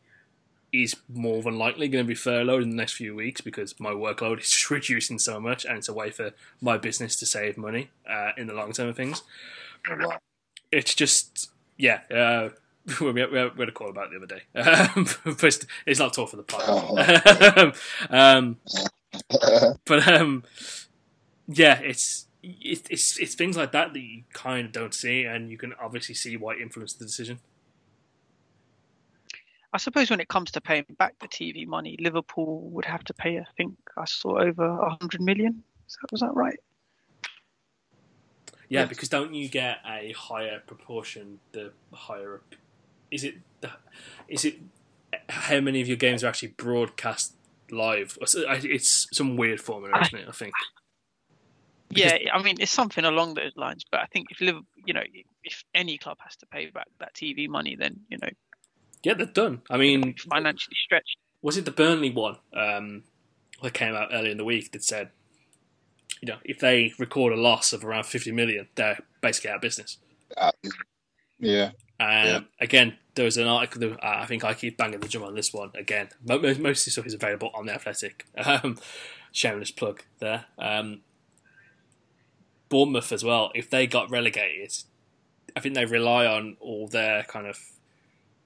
[0.74, 3.90] is more than likely going to be furloughed in the next few weeks because my
[3.90, 7.90] workload is reducing so much, and it's a way for my business to save money
[8.08, 9.22] uh, in the long term of things.
[10.70, 12.00] It's just, yeah.
[12.10, 12.50] Uh,
[13.00, 15.06] we, we, we had a call about it the other day, um,
[15.40, 17.76] but it's not talk for the pod.
[18.10, 18.56] um,
[19.84, 20.44] but um,
[21.48, 25.50] yeah, it's it, it's it's things like that that you kind of don't see, and
[25.50, 27.40] you can obviously see why it influenced the decision.
[29.72, 33.14] I suppose when it comes to paying back the TV money, Liverpool would have to
[33.14, 33.38] pay.
[33.38, 35.62] I think I saw over a hundred million.
[35.88, 36.58] Is that, was that right?
[38.68, 42.40] Yeah, because don't you get a higher proportion the higher?
[43.12, 43.70] Is it the?
[44.28, 44.56] Is it
[45.28, 47.34] how many of your games are actually broadcast
[47.70, 48.18] live?
[48.20, 50.28] It's some weird formula, isn't it?
[50.28, 50.54] I think.
[51.90, 53.84] Yeah, I mean it's something along those lines.
[53.88, 55.02] But I think if Liverpool, you know,
[55.44, 58.30] if any club has to pay back that TV money, then you know
[59.02, 59.62] yeah, they're done.
[59.68, 61.16] I mean, financially stretched.
[61.40, 63.02] Was it the Burnley one um,
[63.62, 65.10] that came out earlier in the week that said,
[66.20, 69.62] you know, if they record a loss of around 50 million, they're basically out of
[69.62, 69.98] business.
[70.36, 70.52] Uh,
[71.40, 71.72] yeah.
[72.02, 72.40] Um, yeah.
[72.60, 73.80] Again, there was an article.
[73.80, 76.08] That, uh, I think I keep banging the drum on this one again.
[76.26, 78.26] Most, most of the stuff is available on the Athletic.
[78.44, 78.78] Um,
[79.30, 80.46] shameless plug there.
[80.58, 81.00] Um,
[82.68, 83.50] Bournemouth as well.
[83.54, 84.74] If they got relegated,
[85.56, 87.58] I think they rely on all their kind of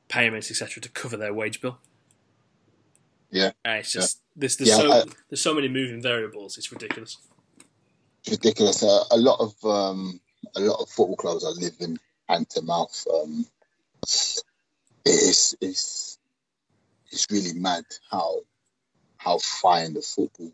[0.09, 1.79] payments, etc., to cover their wage bill.
[3.31, 4.41] Yeah, and it's just yeah.
[4.41, 6.59] there's there's, yeah, so, I, there's so many moving variables.
[6.59, 7.19] It's ridiculous.
[8.29, 8.83] ridiculous.
[8.83, 10.21] Uh, a lot of um,
[10.55, 13.07] a lot of football clubs are living hand to mouth.
[13.13, 13.47] Um,
[15.05, 16.19] it's it's
[17.11, 18.41] it's really mad how
[19.17, 20.53] how fine the football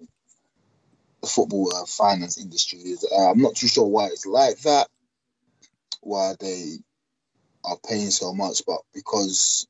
[1.23, 3.05] the football uh, finance industry is.
[3.11, 4.89] Uh, I'm not too sure why it's like that.
[6.01, 6.79] Why they
[7.65, 9.67] are paying so much, but because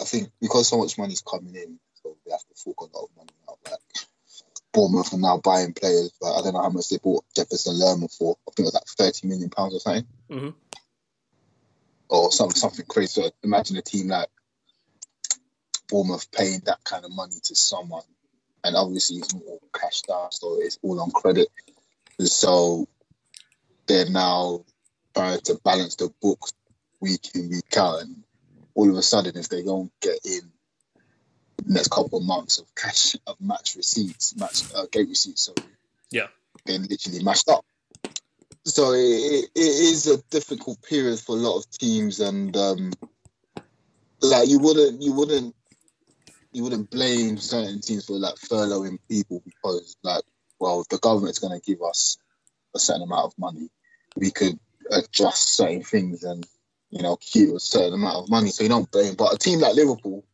[0.00, 3.04] I think because so much money's coming in, so they have to fork a lot
[3.04, 3.58] of money out.
[3.70, 3.80] Like
[4.72, 6.12] Bournemouth are now buying players.
[6.20, 8.36] but I don't know how much they bought Jefferson Lerma for.
[8.48, 10.48] I think it was like thirty million pounds or something, mm-hmm.
[12.10, 13.22] Or something something crazy.
[13.22, 14.28] So imagine a team like
[15.88, 18.02] Bournemouth paying that kind of money to someone,
[18.62, 21.48] and obviously it's more cashed out, so it's all on credit.
[22.20, 22.86] So
[23.86, 24.64] they're now
[25.14, 26.52] trying to balance the books
[27.00, 28.22] week in, week out, and
[28.74, 30.40] all of a sudden, if they don't get in
[31.64, 35.54] the next couple of months of cash of match receipts, match uh, gate receipts, so
[36.10, 36.26] yeah,
[36.66, 37.64] they're literally mashed up.
[38.64, 42.92] So it, it is a difficult period for a lot of teams, and um,
[44.20, 45.54] like you wouldn't, you wouldn't,
[46.52, 50.24] you wouldn't blame certain teams for like furloughing people because like,
[50.58, 52.18] well, the government's going to give us
[52.74, 53.68] a certain amount of money,
[54.16, 54.58] we could
[54.90, 56.46] adjust certain things and
[56.90, 58.50] you know, keep a certain amount of money.
[58.50, 59.14] So you don't blame.
[59.14, 60.24] But a team like Liverpool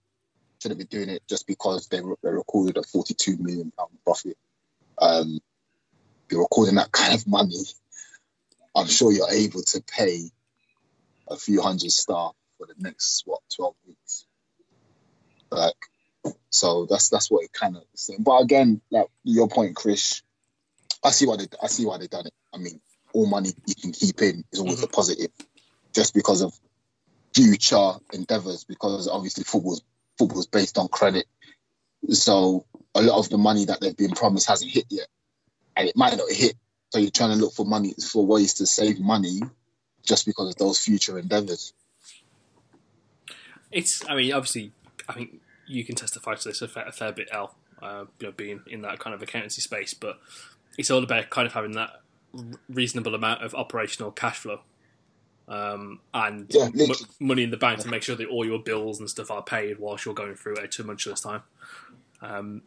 [0.60, 4.36] shouldn't be doing it just because they, they recorded a 42 million pound profit.
[4.98, 5.38] Um,
[6.30, 7.54] you're recording that kind of money.
[8.76, 10.30] I'm sure you're able to pay
[11.28, 14.26] a few hundred staff for the next what 12 weeks.
[15.50, 15.74] Like,
[16.50, 17.84] so that's that's what it kind of.
[18.18, 20.22] But again, like your point, Krish,
[21.02, 22.34] I see why they I see why they done it.
[22.52, 22.80] I mean,
[23.12, 24.84] all money you can keep in is always mm-hmm.
[24.84, 25.30] a positive
[25.94, 26.52] just because of
[27.34, 29.82] future endeavors, because obviously football's
[30.18, 31.26] football's based on credit.
[32.10, 35.08] So a lot of the money that they've been promised hasn't hit yet,
[35.76, 36.56] and it might not hit.
[36.96, 39.42] So you're trying to look for money for ways to save money,
[40.02, 41.74] just because of those future endeavors.
[43.70, 44.02] It's.
[44.08, 44.72] I mean, obviously,
[45.06, 47.54] I think you can testify to this a fair, a fair bit, Al.
[47.82, 50.18] Uh, you know, being in that kind of accountancy space, but
[50.78, 52.00] it's all about kind of having that
[52.70, 54.60] reasonable amount of operational cash flow
[55.48, 58.98] um, and yeah, m- money in the bank to make sure that all your bills
[59.00, 61.42] and stuff are paid whilst you're going through a tumultuous time.
[62.22, 62.62] Um,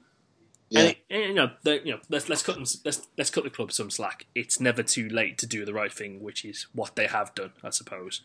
[0.69, 0.79] yeah.
[0.79, 3.43] And, it, and, you know, the, you know, let's let's cut them, let's let's cut
[3.43, 4.25] the club some slack.
[4.35, 7.53] It's never too late to do the right thing, which is what they have done,
[7.63, 8.21] I suppose.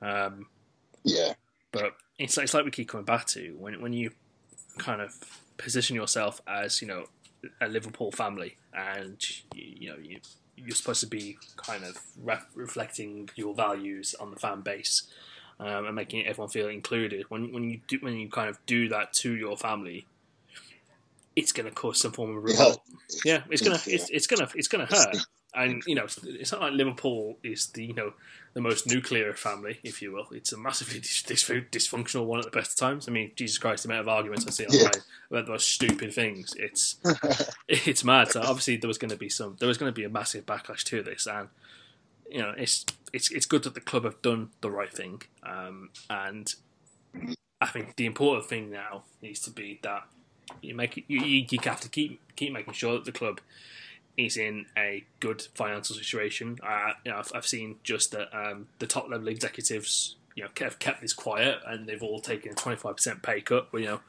[0.00, 0.46] Um,
[1.04, 1.34] yeah,
[1.72, 4.12] but it's it's like we keep coming back to when when you
[4.78, 5.14] kind of
[5.56, 7.04] position yourself as you know
[7.60, 9.22] a Liverpool family, and
[9.54, 10.20] you, you know you
[10.56, 15.02] you're supposed to be kind of ref- reflecting your values on the fan base
[15.60, 17.24] um, and making everyone feel included.
[17.28, 20.06] When when you do when you kind of do that to your family,
[21.36, 22.80] it's going to cause some form of revolt.
[23.24, 25.16] Yeah, it's gonna it's, it's gonna it's gonna hurt.
[25.56, 28.12] And you know, it's not like Liverpool is the you know
[28.54, 30.26] the most nuclear family, if you will.
[30.32, 33.08] It's a massively dysfunctional one at the best of times.
[33.08, 35.00] I mean, Jesus Christ, the amount of arguments I see online yeah.
[35.30, 36.54] about those stupid things.
[36.58, 36.96] It's
[37.68, 38.32] it's mad.
[38.32, 40.44] So obviously there was going to be some, there was going to be a massive
[40.44, 41.48] backlash to this, and
[42.28, 45.90] you know, it's it's it's good that the club have done the right thing, um,
[46.10, 46.52] and
[47.60, 50.04] I think the important thing now needs to be that
[50.62, 53.40] you make it, you, you, you have to keep keep making sure that the club
[54.16, 56.58] is in a good financial situation.
[56.62, 60.50] Uh, you know, I've, I've seen just that um, the top level executives, you know,
[60.58, 63.68] have kept this quiet and they've all taken a twenty five percent pay cut.
[63.72, 64.00] You know,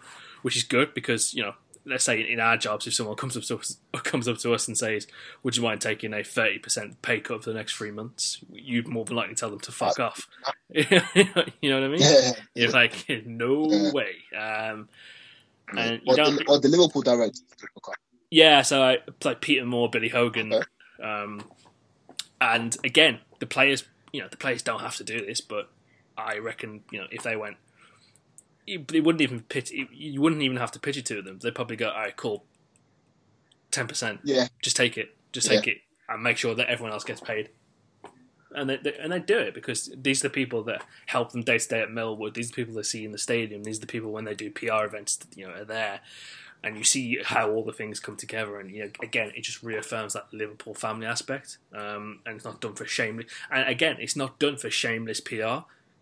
[0.42, 3.44] which is good because you know let's say in our jobs, if someone comes up
[3.44, 5.08] to us, comes up to us and says,
[5.44, 8.88] "Would you mind taking a thirty percent pay cut for the next three months?" You'd
[8.88, 10.28] more than likely tell them to fuck off.
[10.70, 12.02] you know what I mean?
[12.02, 12.32] Yeah.
[12.54, 14.16] You're like, no way.
[14.38, 14.90] Um,
[15.78, 17.40] and Or the, or the Liverpool director.
[18.30, 20.66] yeah, so I like Peter Moore, Billy Hogan, Okay.
[21.04, 21.44] um,
[22.42, 25.70] and again, the players, you know, the players don't have to do this, but
[26.18, 27.58] I reckon, you know, if they went,
[28.68, 29.72] you- they wouldn't even pitch.
[29.72, 31.40] You wouldn't even have to pitch it to them.
[31.40, 32.46] They'd probably go, "All right, cool,
[33.72, 34.22] ten percent.
[34.24, 34.48] Yeah.
[34.62, 35.16] Just take it.
[35.34, 35.58] Just Yeah.
[35.60, 35.78] take it,
[36.10, 37.50] and make sure that everyone else gets paid."
[38.56, 41.44] And they, they and they do it because these are the people that help them
[41.44, 42.34] day to day at Melwood.
[42.34, 43.64] These are the people they see in the stadium.
[43.64, 46.02] These are the people when they do PR events, you know, are there
[46.66, 48.60] and you see how all the things come together.
[48.60, 51.60] And you know, again, it just reaffirms that Liverpool family aspect.
[51.72, 53.28] Um, and it's not done for shameless.
[53.52, 55.60] And again, it's not done for shameless PR.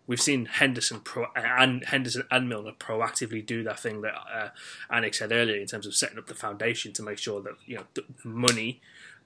[0.07, 4.49] We've seen Henderson pro- and Henderson and Milner proactively do that thing that uh,
[4.91, 7.77] Anik said earlier in terms of setting up the foundation to make sure that you
[7.77, 8.81] know money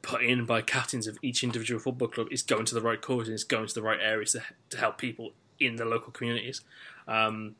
[0.07, 3.27] put in by captains of each individual football club is going to the right cause
[3.27, 6.61] and is going to the right areas to, to help people in the local communities.
[7.09, 7.55] Um,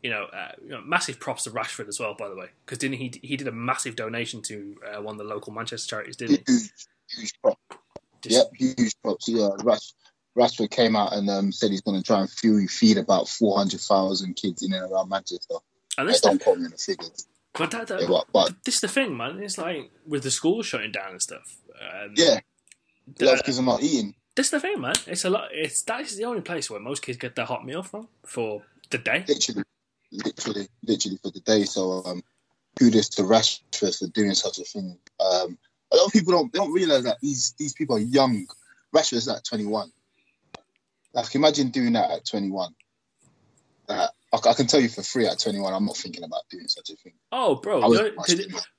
[0.00, 2.78] you know, uh, you know, massive props to Rashford as well, by the way, because
[2.78, 3.12] didn't he?
[3.22, 6.52] He did a massive donation to uh, one of the local Manchester charities, didn't he?
[6.52, 6.72] Huge,
[7.10, 7.58] huge prop.
[8.22, 9.28] Just- Yep, huge props.
[9.28, 9.92] Yeah, Rash,
[10.38, 14.34] Rashford came out and um, said he's going to try and feed, feed about 400,000
[14.34, 15.56] kids in and around Manchester.
[15.98, 17.26] And this, don't quote me on the figures.
[17.54, 19.40] but that, that, Yeah, but, but this is the thing, man.
[19.42, 21.56] It's like with the schools shutting down and stuff.
[21.82, 22.40] Um, yeah,
[23.20, 24.14] a lot uh, of kids not eating.
[24.36, 24.94] this is the thing, man.
[25.06, 25.48] It's a lot.
[25.52, 28.62] It's that is the only place where most kids get their hot meal from for
[28.90, 29.24] the day.
[29.26, 29.64] Literally,
[30.12, 31.64] literally, literally for the day.
[31.64, 32.22] So um,
[32.78, 34.98] kudos to Rashford for doing such a thing.
[35.20, 35.58] Um,
[35.92, 38.46] a lot of people don't don't realize that these these people are young.
[38.94, 39.90] Rashford's like 21.
[41.14, 42.74] Like imagine doing that at 21.
[43.88, 46.66] Uh, I, I can tell you for free at 21, I'm not thinking about doing
[46.68, 47.12] such a thing.
[47.30, 48.10] Oh, bro, the, only-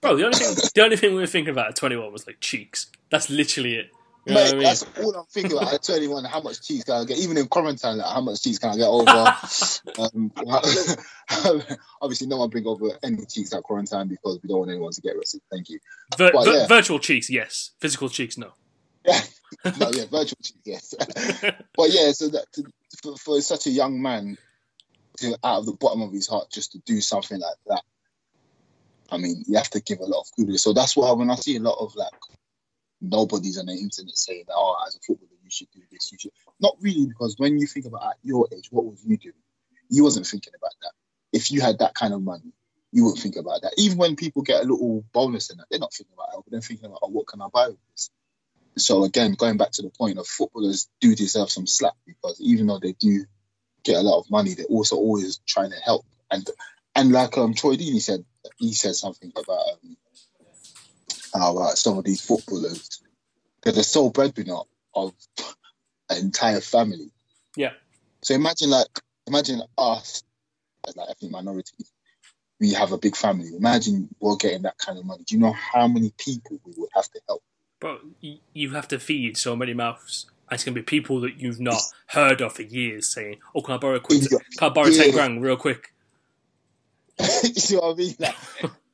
[0.01, 0.15] bro.
[0.17, 2.39] The only thing, the only thing we were thinking about at twenty one was like
[2.39, 2.91] cheeks.
[3.09, 3.91] That's literally it.
[4.25, 4.63] You Mate, I mean?
[4.63, 6.23] that's all I'm thinking about at 21.
[6.23, 7.17] How much cheese can I get?
[7.17, 9.09] Even in quarantine, like, how much cheese can I get over?
[10.15, 10.31] um,
[12.01, 15.01] obviously, no one bring over any cheese at quarantine because we don't want anyone to
[15.01, 15.41] get arrested.
[15.51, 15.79] Thank you.
[16.17, 16.67] Vir- but vir- yeah.
[16.67, 17.71] Virtual cheeks, yes.
[17.81, 18.53] Physical cheeks, no.
[19.05, 19.11] no,
[19.91, 20.93] yeah, virtual cheese, yes.
[21.75, 22.63] but yeah, so that to,
[23.01, 24.37] for, for such a young man
[25.17, 27.83] to, out of the bottom of his heart, just to do something like that,
[29.11, 30.63] I mean, you have to give a lot of kudos.
[30.63, 32.11] So that's why when I see a lot of like
[33.01, 36.17] nobodies on the internet saying that, oh, as a footballer, you should do this, you
[36.19, 36.31] should.
[36.59, 39.33] Not really, because when you think about at your age, what was you doing?
[39.89, 40.91] You wasn't thinking about that.
[41.31, 42.53] If you had that kind of money,
[42.91, 43.73] you wouldn't think about that.
[43.77, 46.45] Even when people get a little bonus in that, they're not thinking about it.
[46.49, 48.09] They're thinking about, oh, what can I buy with this?
[48.77, 52.67] So again, going back to the point of footballers do deserve some slack because even
[52.67, 53.25] though they do
[53.83, 56.05] get a lot of money, they're also always trying to help.
[56.31, 56.47] And
[56.95, 58.23] and like um Troy Deeney said,
[58.57, 59.97] he said something about um,
[61.33, 63.01] how uh, some of these footballers
[63.63, 64.57] they're the sole breadwinner
[64.93, 65.13] of
[66.09, 67.11] an entire family.
[67.55, 67.71] Yeah.
[68.21, 68.87] So imagine like
[69.27, 70.23] imagine us
[70.87, 71.91] as like ethnic minorities.
[72.59, 73.49] We have a big family.
[73.55, 75.23] Imagine we're getting that kind of money.
[75.25, 77.43] Do you know how many people we would have to help?
[77.79, 78.01] But
[78.53, 80.27] you have to feed so many mouths.
[80.53, 83.61] And it's going to be people that you've not heard of for years saying, oh,
[83.63, 85.05] can I borrow a quick, can I borrow Yeah.
[85.05, 85.91] 10 grand real quick?
[87.19, 88.13] you see what I mean?
[88.19, 88.35] Like,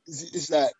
[0.06, 0.72] it's, it's like,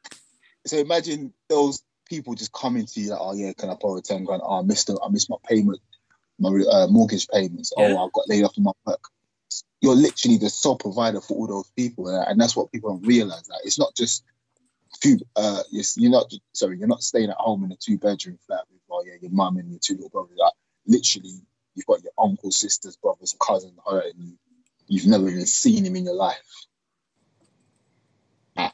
[0.66, 4.24] so imagine those people just coming to you like, oh yeah, can I borrow ten
[4.24, 4.40] grand?
[4.42, 5.80] Oh, I missed, the, I missed my payment,
[6.38, 7.74] my uh, mortgage payments.
[7.76, 7.92] Yeah.
[7.94, 9.04] Oh, I've got laid off from my work.
[9.82, 13.06] You're literally the sole provider for all those people, and- and that's what people don't
[13.06, 13.42] realize.
[13.48, 14.24] That it's not just
[15.02, 15.24] food.
[15.36, 18.60] Uh, it's, you're not sorry, you're not staying at home in a two bedroom flat
[18.70, 20.36] with oh yeah, your mum and your two little brothers.
[20.38, 20.52] Like,
[20.86, 21.40] literally,
[21.74, 24.38] you've got your uncle, sisters, brothers, cousins hurting you.
[24.86, 26.38] You've never even seen him in your life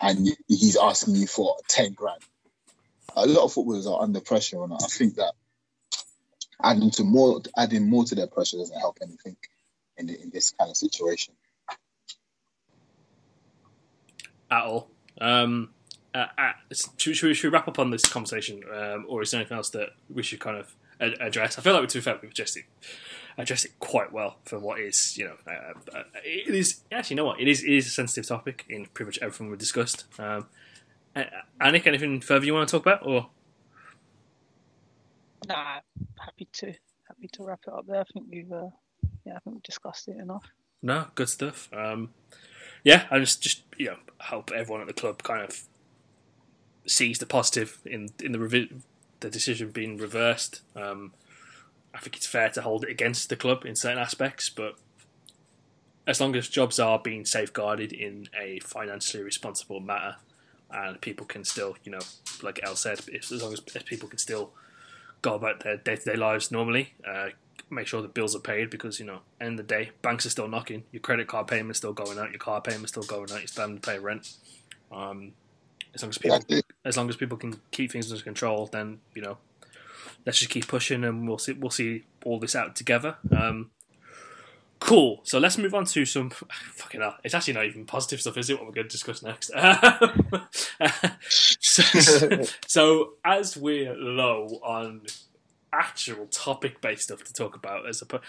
[0.00, 2.20] and he's asking you for 10 grand.
[3.14, 5.32] A lot of footballers are under pressure, and I think that
[6.62, 9.36] adding to more, adding more to their pressure doesn't help anything
[9.96, 11.34] in, the, in this kind of situation.
[14.50, 14.90] at all.
[15.20, 15.70] Um,
[16.14, 16.52] uh, uh,
[16.98, 19.56] should, should, we, should we wrap up on this conversation, um, or is there anything
[19.56, 21.58] else that we should kind of address?
[21.58, 22.64] I feel like, to be fair, we've addressed it,
[23.38, 27.16] addressed it quite well for what is, you know, uh, uh, it is actually, you
[27.18, 30.04] know what, it is, it is a sensitive topic in pretty much everything we've discussed.
[30.18, 30.46] Um,
[31.14, 31.24] uh,
[31.60, 33.28] Anik, anything further you want to talk about, or
[35.48, 35.80] Nah,
[36.18, 36.66] happy to
[37.06, 38.00] happy to wrap it up there.
[38.00, 38.68] I think we've uh,
[39.24, 40.44] yeah, I think we've discussed it enough.
[40.82, 41.06] no?
[41.14, 41.68] Good stuff.
[41.72, 42.10] Um,
[42.82, 45.62] yeah, I just just you know hope everyone at the club kind of
[46.86, 48.80] sees the positive in in the revi-
[49.20, 50.60] the decision being reversed.
[50.74, 51.12] Um,
[51.94, 54.76] I think it's fair to hold it against the club in certain aspects, but
[56.06, 60.16] as long as jobs are being safeguarded in a financially responsible manner,
[60.70, 62.00] and people can still, you know,
[62.42, 64.52] like El said, if, as long as, people can still
[65.22, 67.28] go about their day to day lives normally, uh,
[67.70, 70.30] make sure the bills are paid because you know, end of the day, banks are
[70.30, 73.38] still knocking, your credit card payment's still going out, your car payment's still going out,
[73.38, 74.34] you're still having to pay rent.
[74.92, 75.32] Um,
[75.96, 79.22] as long as people, as long as people can keep things under control, then you
[79.22, 79.38] know,
[80.24, 83.16] let's just keep pushing, and we'll see, we'll see all this out together.
[83.36, 83.70] Um,
[84.78, 85.20] Cool.
[85.24, 86.30] So let's move on to some
[86.74, 87.16] fucking hell.
[87.24, 88.58] It's actually not even positive stuff, is it?
[88.58, 89.50] What we're going to discuss next.
[91.60, 95.02] so, so, as we're low on
[95.72, 98.20] actual topic-based stuff to talk about, as a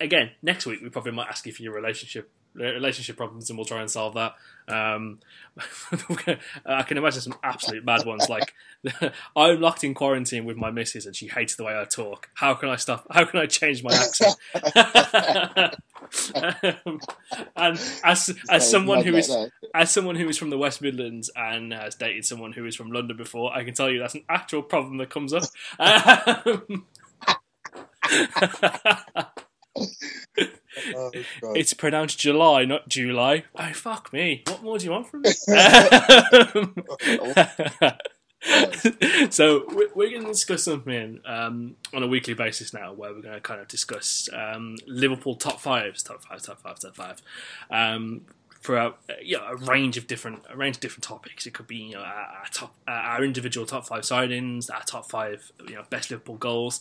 [0.00, 3.66] again next week we probably might ask you for your relationship relationship problems, and we'll
[3.66, 4.34] try and solve that.
[4.68, 5.20] Um,
[6.66, 8.52] I can imagine some absolute mad ones like
[9.36, 12.28] I'm locked in quarantine with my missus and she hates the way I talk.
[12.34, 13.06] How can I stop?
[13.10, 14.36] How can I change my accent?
[16.34, 17.00] um,
[17.56, 19.34] and as as someone who is
[19.74, 22.90] as someone who is from the West Midlands and has dated someone who is from
[22.90, 25.44] London before, I can tell you that's an actual problem that comes up.
[25.78, 26.86] Um,
[29.76, 29.86] oh,
[31.54, 33.44] it's pronounced July, not July.
[33.54, 34.42] Oh fuck me!
[34.46, 35.30] What more do you want from me?
[39.30, 39.64] so
[39.94, 43.40] we're going to discuss something um, on a weekly basis now, where we're going to
[43.40, 47.22] kind of discuss um, Liverpool top fives, top five, top five, top five,
[47.70, 48.22] um,
[48.60, 51.46] for a, you know, a range of different a range of different topics.
[51.46, 55.08] It could be you know our, our top our individual top five signings, our top
[55.08, 56.80] five you know best Liverpool goals,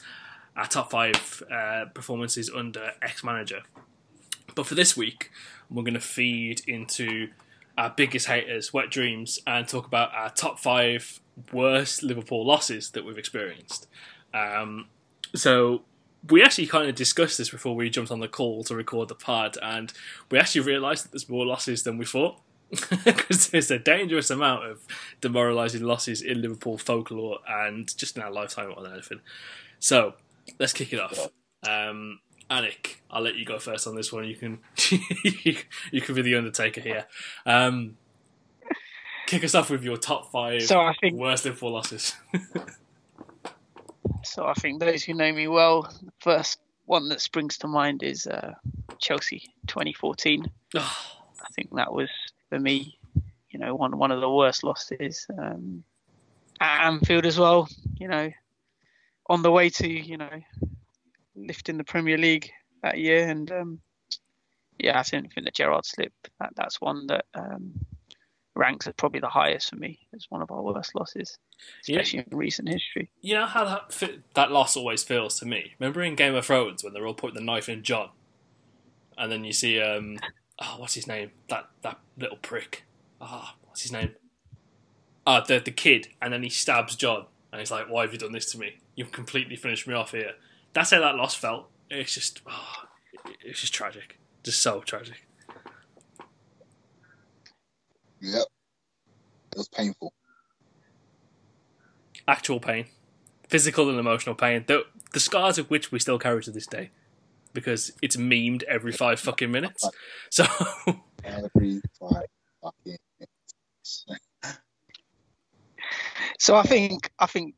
[0.55, 3.61] our top five uh, performances under ex manager.
[4.55, 5.31] But for this week,
[5.69, 7.29] we're going to feed into
[7.77, 11.19] our biggest haters, wet dreams, and talk about our top five
[11.51, 13.87] worst Liverpool losses that we've experienced.
[14.33, 14.87] Um,
[15.33, 15.81] so
[16.29, 19.15] we actually kind of discussed this before we jumped on the call to record the
[19.15, 19.91] pod, and
[20.31, 22.39] we actually realised that there's more losses than we thought.
[23.05, 24.81] Because there's a dangerous amount of
[25.21, 29.21] demoralising losses in Liverpool folklore and just in our lifetime more than anything.
[29.79, 30.15] So
[30.59, 31.29] let's kick it off.
[31.67, 32.19] Um,
[32.49, 34.25] Anik, I'll let you go first on this one.
[34.25, 34.59] You can
[35.91, 37.05] you can be the undertaker here.
[37.45, 37.97] Um,
[39.25, 42.13] kick us off with your top five so I think, worst Liverpool losses.
[44.23, 48.03] so I think those who know me well, the first one that springs to mind
[48.03, 48.53] is uh,
[48.99, 50.45] Chelsea 2014.
[50.75, 50.87] I
[51.53, 52.09] think that was
[52.49, 52.99] for me,
[53.49, 55.25] you know, one one of the worst losses.
[55.37, 55.83] Um,
[56.61, 57.67] at Anfield as well,
[57.97, 58.31] you know,
[59.27, 60.41] on the way to you know
[61.35, 62.51] lifting the Premier League
[62.83, 63.79] that year, and um,
[64.79, 67.73] yeah, I think, think the Gerrard slip that, that's one that um,
[68.55, 71.37] ranks as probably the highest for me as one of our worst losses,
[71.81, 72.25] especially yeah.
[72.31, 73.09] in recent history.
[73.21, 75.73] You know how that fit, that loss always feels to me.
[75.79, 78.09] Remember in Game of Thrones when they're all putting the knife in Jon,
[79.17, 80.17] and then you see um,
[80.61, 81.31] oh, what's his name?
[81.49, 82.83] That that little prick.
[83.21, 84.15] Ah, oh, what's his name?
[85.27, 87.25] Ah, the the kid, and then he stabs Jon,
[87.55, 88.79] and he's like, "Why have you done this to me?
[88.95, 90.33] You've completely finished me off here."
[90.73, 91.69] That's how that loss felt.
[91.89, 92.83] It's just, oh,
[93.39, 95.25] it's just tragic, just so tragic.
[98.19, 98.45] Yep,
[99.53, 100.11] it was painful.
[102.27, 102.87] Actual pain,
[103.47, 104.65] physical and emotional pain.
[104.67, 104.83] The
[105.13, 106.89] the scars of which we still carry to this day,
[107.53, 109.89] because it's memed every five fucking minutes.
[110.29, 110.43] So
[111.23, 112.25] every five
[112.61, 114.05] fucking minutes.
[116.39, 117.55] so I think I think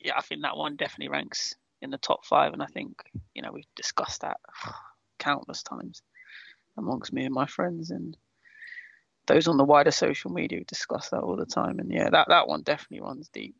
[0.00, 3.02] yeah, I think that one definitely ranks in the top five, and I think
[3.34, 4.38] you know we've discussed that
[5.18, 6.02] countless times
[6.76, 8.16] amongst me and my friends and
[9.26, 11.78] those on the wider social media discuss that all the time.
[11.78, 13.56] And yeah that, that one definitely runs deep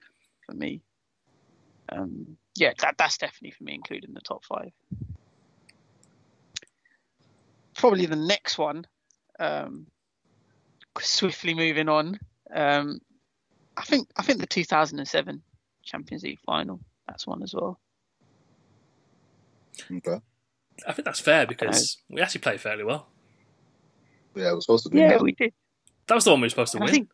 [0.46, 0.80] for me.
[1.90, 4.72] Um, yeah that, that's definitely for me included in the top five.
[7.74, 8.86] Probably the next one
[9.38, 9.86] um,
[10.98, 12.18] swiftly moving on
[12.54, 13.00] um,
[13.80, 15.42] i think i think the 2007
[15.82, 16.78] champions league final
[17.08, 17.80] that's one as well
[19.90, 20.20] Okay.
[20.86, 23.06] I think that's fair because we actually played fairly well.
[24.34, 24.98] Yeah, we're supposed to be.
[24.98, 25.52] Yeah, we did.
[26.06, 26.94] That was the one we were supposed to and win.
[26.94, 27.08] Think,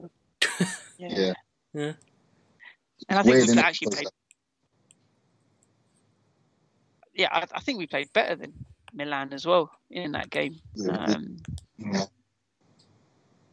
[0.98, 1.08] yeah.
[1.18, 1.32] yeah.
[1.72, 1.92] yeah.
[3.08, 4.06] And I think Weird we actually played.
[7.14, 8.52] Yeah, I, I, think we played better than
[8.92, 10.56] Milan as well in that game.
[10.74, 11.38] Yeah, um,
[11.78, 12.04] yeah.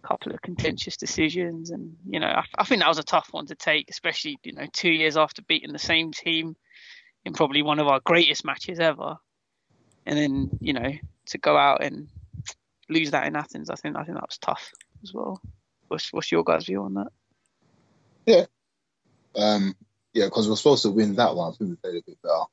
[0.05, 3.45] Couple of contentious decisions, and you know, I, I think that was a tough one
[3.47, 6.57] to take, especially you know, two years after beating the same team
[7.23, 9.15] in probably one of our greatest matches ever,
[10.05, 10.91] and then you know
[11.27, 12.09] to go out and
[12.89, 14.71] lose that in Athens, I think I think that was tough.
[15.03, 15.41] as well.
[15.87, 17.07] What's what's your guys' view on that?
[18.25, 18.45] Yeah,
[19.35, 19.75] um,
[20.13, 21.51] yeah, because we're supposed to win that one.
[21.51, 22.43] I think we played a bit better.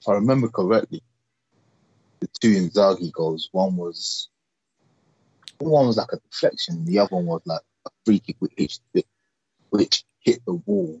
[0.00, 1.02] If I remember correctly,
[2.20, 4.28] the two Inzaghi goals, one was
[5.70, 9.06] one was like a deflection, the other one was like a free kick which hit,
[9.70, 11.00] which hit the wall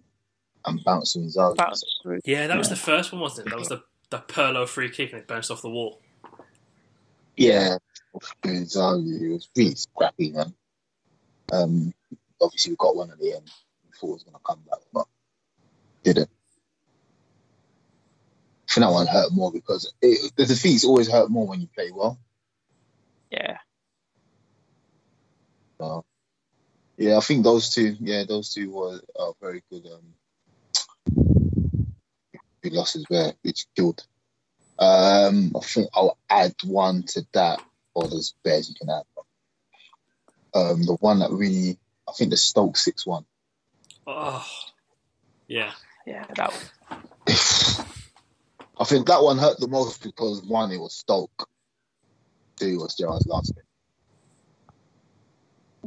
[0.66, 1.56] and bounced to Inzaghi.
[1.56, 1.84] Bounce.
[2.24, 3.50] Yeah, that was the first one, wasn't it?
[3.50, 6.00] That was the the Pirlo free kick and it bounced off the wall.
[7.36, 7.78] Yeah,
[8.44, 10.54] Inzaghi, it was really scrappy, man.
[11.52, 11.94] Um,
[12.40, 13.50] obviously we got one at the end.
[13.84, 15.06] We thought it was going to come back, but
[16.02, 16.30] didn't.
[18.68, 21.68] I think that one hurt more because it, the defeats always hurt more when you
[21.74, 22.18] play well.
[23.30, 23.58] Yeah,
[25.82, 26.04] So,
[26.96, 29.84] yeah, I think those two, yeah, those two were are very good.
[29.86, 30.14] Um,
[32.62, 34.06] good losses there, which killed.
[34.78, 37.60] Um, I think I'll add one to that,
[37.94, 39.02] or there's bears you can add.
[40.54, 41.78] Um, the one that really,
[42.08, 43.24] I think the Stoke six one.
[44.06, 44.46] Oh,
[45.48, 45.72] yeah.
[46.06, 47.02] yeah, that one.
[48.78, 51.48] I think that one hurt the most because one, it was Stoke.
[52.56, 53.64] Two, it was Gerrard's last game.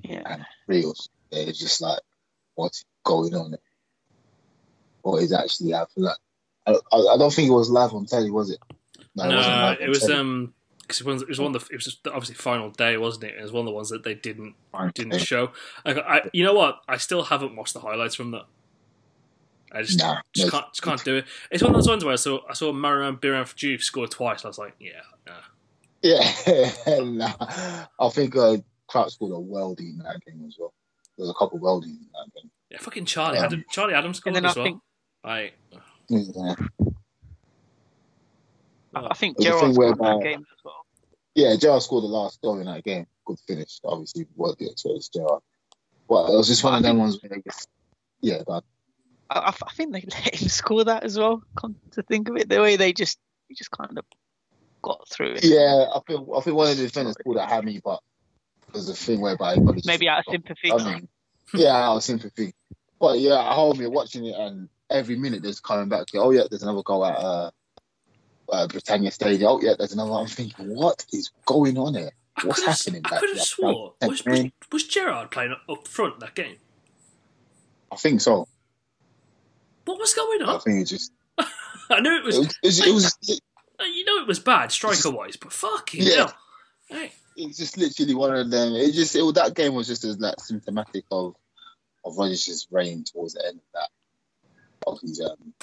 [0.10, 0.22] Yeah.
[0.26, 1.10] and reels.
[1.32, 2.00] It's just like,
[2.56, 3.56] what's going on?
[5.02, 6.06] What is actually happening?
[6.06, 6.18] Like,
[6.68, 8.60] I, I, I don't think it was live on telly, was it?
[9.16, 10.14] No, wasn't live it was telly.
[10.16, 12.98] um because it was it was one of the it was just obviously final day,
[12.98, 13.36] wasn't it?
[13.38, 14.56] It was one of the ones that they didn't
[14.94, 15.52] didn't show.
[15.86, 16.82] I, I you know what?
[16.88, 18.46] I still haven't watched the highlights from that.
[19.72, 21.26] I just Nah, just can't just can't do it.
[21.52, 24.46] It's one of those ones where I saw I saw Mame Biram Diouf score twice.
[24.46, 25.34] I was like, yeah, nah.
[26.02, 26.72] Yeah,
[27.04, 27.86] nah.
[28.00, 30.74] I think uh, Crouch scored a worldie in that game as well.
[31.18, 32.52] There's a couple of worldies in that game.
[32.70, 32.78] yeah.
[32.80, 34.66] Fucking Charlie Um, Adam, Charlie Adams scored And then I as well.
[34.66, 34.82] think
[35.24, 35.52] I
[36.10, 36.40] Yeah,
[38.94, 40.86] I think There's a Gerrard thing scored whereby- that game as well.
[41.36, 43.08] yeah Gerrard scored the last goal in that game.
[43.26, 43.80] Good finish.
[43.84, 45.42] Obviously, worthy of it's Gerrard.
[46.08, 47.68] But it was just one of them ones where they just,
[48.22, 48.64] yeah, but
[49.32, 51.42] I, I I think they let him score that as well.
[51.56, 53.18] Come to think of it, the way they just
[53.50, 54.06] he just kind of
[54.84, 55.44] got through it.
[55.44, 58.02] yeah, I feel I think one of the defenders pulled at Hammy, but
[58.76, 60.72] there's a thing whereby everybody just- Maybe out of sympathy.
[60.72, 61.08] I mean,
[61.54, 62.54] yeah, out of sympathy.
[63.00, 66.32] But yeah, at home you're watching it, and every minute there's coming back to, oh
[66.32, 67.52] yeah, there's another goal at uh,
[68.52, 69.50] uh, Britannia Stadium.
[69.52, 70.14] Oh yeah, there's another.
[70.14, 72.12] I'm thinking, what is going on here?
[72.44, 73.02] What's could happening?
[73.06, 73.46] I could have there?
[73.46, 76.58] swore was, was was Gerrard playing up front that game?
[77.92, 78.48] I think so.
[79.86, 80.50] What was going on?
[80.50, 80.60] I on?
[80.62, 82.38] think it just I knew it it was.
[82.40, 83.18] was, it was, it was
[83.80, 86.16] You know it was bad striker wise, but fucking Yeah.
[86.16, 86.34] hell.
[86.88, 88.74] Hey, it's just literally one of them.
[88.74, 91.36] It just it, that game was just as like symptomatic of
[92.04, 93.90] of Rodgers' reign towards the end of that
[94.88, 95.54] of his um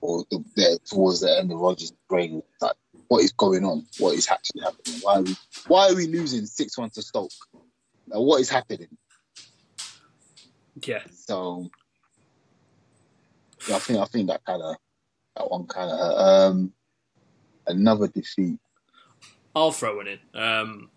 [0.00, 2.42] or the, the towards the end of Rodgers' reign.
[2.60, 2.76] Like
[3.08, 3.86] what is going on?
[3.98, 5.00] What is actually happening?
[5.02, 7.30] Why are we why are we losing six one to Stoke?
[8.08, 8.88] Like, what is happening?
[10.86, 11.02] yeah.
[11.10, 11.70] So
[13.68, 14.76] yeah, I think I think that kind of
[15.36, 16.72] that one kind of um
[17.66, 18.58] another defeat.
[19.54, 20.40] I'll throw it in.
[20.40, 20.90] Um,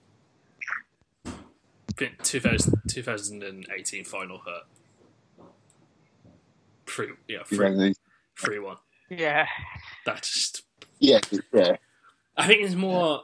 [1.97, 4.63] 2000, 2018 final hurt.
[6.87, 7.93] Three, yeah, three,
[8.37, 8.77] three one.
[9.09, 9.47] Yeah,
[10.05, 10.63] That just.
[10.99, 11.19] Yeah,
[11.53, 11.75] yeah,
[12.37, 13.23] I think it's more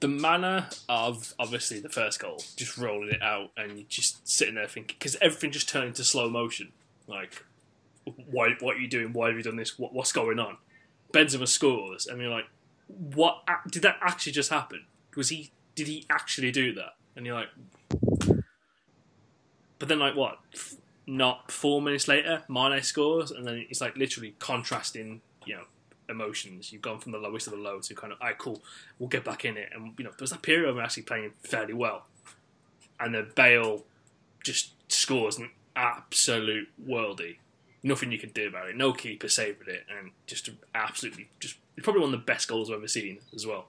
[0.00, 4.56] the manner of obviously the first goal, just rolling it out, and you just sitting
[4.56, 6.72] there thinking because everything just turned into slow motion.
[7.06, 7.44] Like,
[8.30, 8.54] why?
[8.60, 9.12] What are you doing?
[9.12, 9.78] Why have you done this?
[9.78, 10.56] What, what's going on?
[11.12, 12.46] Benzema scores, and you're like,
[12.88, 13.44] what?
[13.70, 14.86] Did that actually just happen?
[15.16, 15.52] Was he?
[15.74, 16.94] Did he actually do that?
[17.16, 17.48] And you're like,
[19.78, 20.38] but then like what?
[21.06, 25.64] Not four minutes later, Mane scores, and then it's like literally contrasting, you know,
[26.08, 26.72] emotions.
[26.72, 28.62] You've gone from the lowest to the low to kind of, alright, cool,
[28.98, 29.70] we'll get back in it.
[29.74, 32.06] And you know, there was that period where we're actually playing fairly well,
[33.00, 33.82] and then Bale
[34.44, 37.38] just scores an absolute worldie.
[37.82, 38.76] Nothing you can do about it.
[38.76, 42.76] No keeper saved it, and just absolutely, just probably one of the best goals I've
[42.76, 43.66] ever seen as well.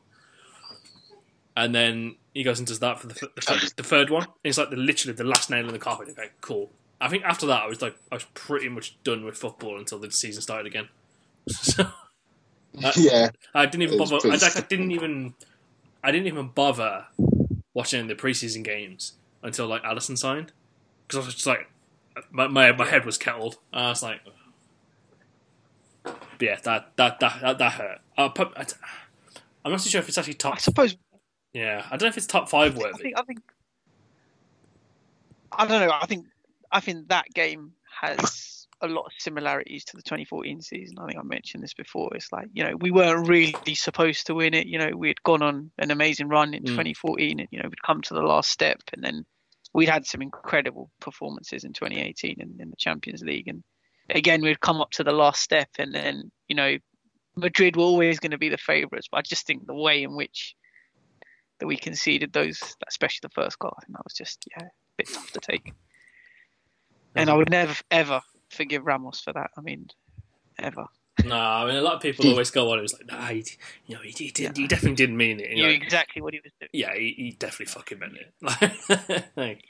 [1.56, 4.26] And then he goes and does that for the, the, third, the third one.
[4.44, 6.10] It's like the literally the last nail in the coffin.
[6.10, 6.72] Okay, cool.
[7.00, 10.00] I think after that, I was like, I was pretty much done with football until
[10.00, 10.90] the season started again.
[11.50, 11.86] So
[12.96, 13.30] yeah.
[13.54, 14.16] I didn't even bother.
[14.24, 15.34] I, like, I didn't even.
[16.04, 17.06] I didn't even bother
[17.74, 20.52] watching the preseason games until like Alisson signed
[21.08, 21.70] because I was just like,
[22.32, 23.58] my my, my head was kettled.
[23.72, 24.22] I was like,
[26.04, 28.00] but yeah, that that that that, that hurt.
[28.18, 28.66] Uh, I,
[29.66, 30.60] I'm not too sure if it's actually I top.
[30.60, 30.96] suppose.
[31.54, 33.04] Yeah, I don't know if it's top five I worthy.
[33.04, 33.20] think.
[33.20, 33.40] I think.
[35.52, 35.94] I don't know.
[36.02, 36.26] I think.
[36.72, 40.98] I think that game has a lot of similarities to the 2014 season.
[41.00, 42.10] I think I mentioned this before.
[42.16, 44.66] It's like you know we weren't really supposed to win it.
[44.68, 46.68] You know we had gone on an amazing run in Mm.
[46.70, 49.26] 2014, and you know we'd come to the last step, and then
[49.74, 53.64] we'd had some incredible performances in 2018 in, in the Champions League, and
[54.10, 56.78] again we'd come up to the last step, and then you know
[57.36, 59.08] Madrid were always going to be the favourites.
[59.12, 60.56] But I just think the way in which
[61.64, 64.70] that we conceded those, especially the first goal, I think that was just yeah a
[64.98, 65.72] bit tough to take.
[67.16, 69.52] And I would never ever forgive Ramos for that.
[69.58, 69.88] I mean,
[70.60, 70.88] ever.
[71.24, 72.80] No, I mean a lot of people always go on.
[72.80, 73.46] It was like, nah, he,
[73.86, 75.52] you know, he, he, did, he definitely didn't mean it.
[75.52, 76.70] And Knew you're like, exactly what he was doing.
[76.74, 79.24] yeah, he, he definitely fucking meant it.
[79.38, 79.64] like,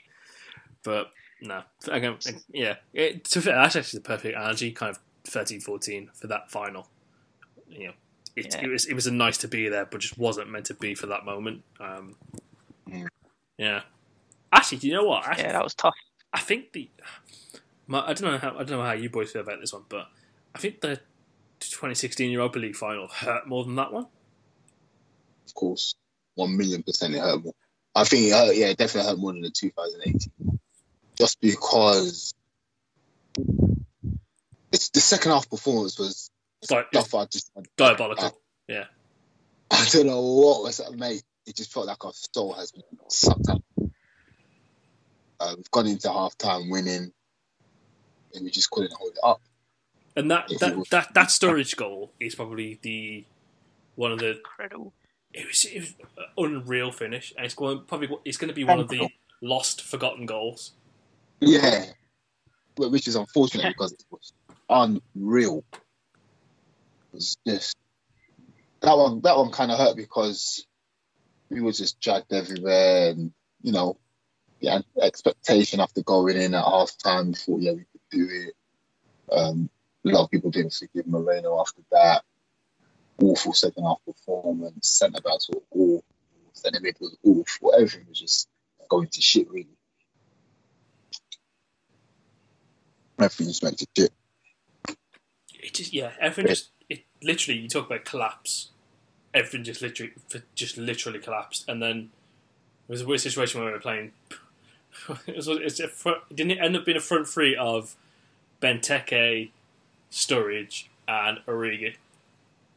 [0.84, 1.12] but
[1.44, 2.18] no, again,
[2.52, 2.78] yeah.
[2.92, 6.88] It, to be fair, that's actually the perfect analogy, kind of 13-14 for that final.
[7.70, 7.94] You know,
[8.36, 8.64] it, Yeah.
[8.66, 10.96] it was it was a nice to be there, but just wasn't meant to be
[10.96, 11.64] for that moment.
[11.80, 12.16] Um,
[12.88, 13.08] Mm.
[13.58, 13.82] yeah.
[14.52, 15.26] Actually, do you know what?
[15.26, 15.96] Actually, Yeah, that was tough.
[16.34, 16.90] I think the
[17.88, 19.84] my, I don't know how I don't know how you boys feel about this one,
[19.90, 20.08] but
[20.56, 21.00] I think the
[21.60, 24.08] 2016 Europa League final hurt more than that one.
[25.48, 25.96] Of course,
[26.36, 27.54] one million percent it hurt more.
[27.96, 28.56] I think it hurt.
[28.56, 30.60] Yeah, it definitely hurt more than the 2018.
[31.18, 32.34] Just because
[34.72, 36.32] it's the second half performance was
[36.64, 38.38] It's like it's stuff I just diabolical.
[38.68, 38.86] Yeah.
[39.72, 41.24] I don't know what was that, mate.
[41.46, 43.62] It just felt like our soul has been sucked up.
[45.40, 47.12] Uh, we've gone into half time winning,
[48.34, 49.42] and we just couldn't hold it up.
[50.16, 53.26] And that, that, was- that that Sturridge goal is probably the
[53.96, 54.94] one of the Incredible.
[55.34, 55.94] it was, it was
[56.38, 59.10] unreal finish, and it's going probably it's going to be one of the
[59.42, 60.72] lost, forgotten goals.
[61.40, 61.86] Yeah,
[62.78, 64.34] which is unfortunate because it was
[64.70, 65.66] unreal.
[67.14, 67.78] It was just
[68.82, 69.22] that one.
[69.22, 70.66] That one kind of hurt because
[71.50, 73.98] we were just dragged everywhere, and you know,
[74.60, 77.28] yeah, expectation after going in at half time.
[77.28, 78.54] We thought, yeah, we could do it.
[79.32, 79.70] Um,
[80.06, 82.24] a lot of people didn't forgive Moreno after that.
[83.22, 84.90] Awful second half performance.
[84.90, 86.04] Centre backs were awful.
[86.54, 87.76] Centre mid was awful.
[87.76, 88.50] Everything was just
[88.90, 89.78] going to shit, really.
[93.20, 94.12] Everything just went to shit.
[95.64, 98.70] It just yeah, everything just it literally you talk about collapse.
[99.34, 100.14] Everything just literally
[100.56, 102.12] just literally collapsed, and then
[102.88, 104.12] it was a weird situation where we were playing.
[105.28, 107.96] it was it's a front, didn't it end up being a front three of
[108.62, 109.50] Benteke,
[110.12, 111.96] Sturridge, and Origi.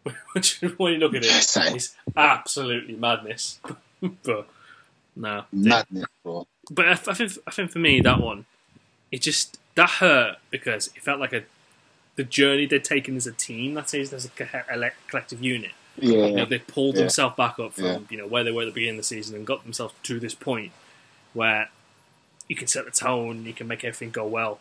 [0.33, 3.61] Which when you look at Yes, it, I- is absolutely madness.
[4.23, 4.49] but
[5.15, 6.47] no, Madness, bro.
[6.71, 8.47] but I, I think I think for me that one,
[9.13, 11.43] it just that hurt because it felt like a
[12.17, 15.73] the journey they'd taken as a team that season as a, co- a collective unit.
[15.99, 16.27] Yeah.
[16.27, 17.03] You know, they pulled Yeah.
[17.03, 17.99] themselves back up from Yeah.
[18.11, 20.19] you know where they were at the beginning of the season and got themselves to
[20.21, 20.73] this point
[21.33, 21.71] where
[22.49, 24.61] you can set the tone, you can make everything go well.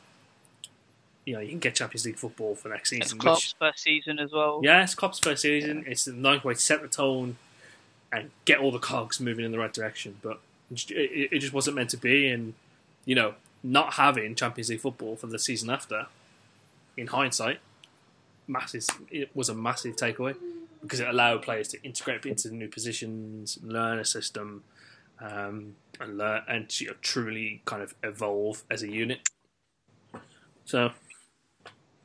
[1.25, 3.17] You know, you can get Champions League football for next It's season.
[3.19, 4.61] Klopp's Which, first season as well.
[4.63, 5.83] yeah, it's Klopp's first season.
[5.87, 7.37] It's the ninth way to set the tone
[8.11, 10.17] and get all the cogs moving in the right direction.
[10.21, 10.39] But
[10.71, 12.27] it, just- it, it just wasn't meant to be.
[12.29, 12.53] And,
[13.05, 16.05] you know, not having Champions League football for the season after,
[16.97, 17.59] in hindsight,
[18.47, 20.35] massive, it was a massive takeaway
[20.81, 24.63] because it allowed players to integrate into new positions, learn a system,
[25.19, 29.29] um, and learn and you know, truly kind of evolve as a unit.
[30.65, 30.91] So,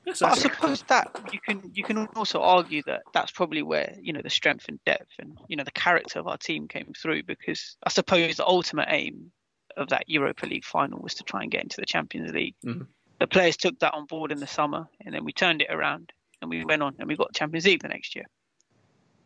[0.07, 4.22] I suppose that you can you can also argue that that's probably where you know
[4.22, 7.76] the strength and depth and you know the character of our team came through because
[7.84, 9.30] I suppose the ultimate aim
[9.76, 12.55] of that Europa League final was to try and get into the Champions League.
[12.64, 12.86] Mhm.
[13.20, 16.10] The players took that on board in the summer and then we turned it around
[16.40, 18.24] and we went on and we got Champions League the next year.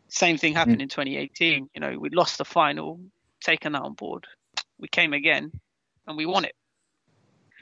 [0.09, 1.69] Same thing happened in 2018.
[1.73, 2.99] You know, we lost the final,
[3.41, 4.27] taken that on board.
[4.77, 5.49] We came again
[6.05, 6.55] and we won it.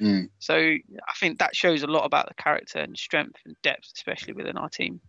[0.01, 0.29] Mm.
[0.39, 4.33] So I think that shows a lot about the character and strength and depth, especially
[4.33, 5.01] within our team.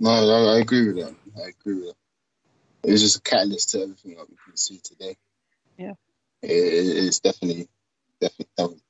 [0.00, 1.14] No, I, I agree with that.
[1.36, 2.88] I agree with that.
[2.88, 5.16] It was just a catalyst to everything that we can see today.
[5.78, 5.92] Yeah.
[6.42, 7.68] It, it- it's definitely,
[8.20, 8.80] definitely, done.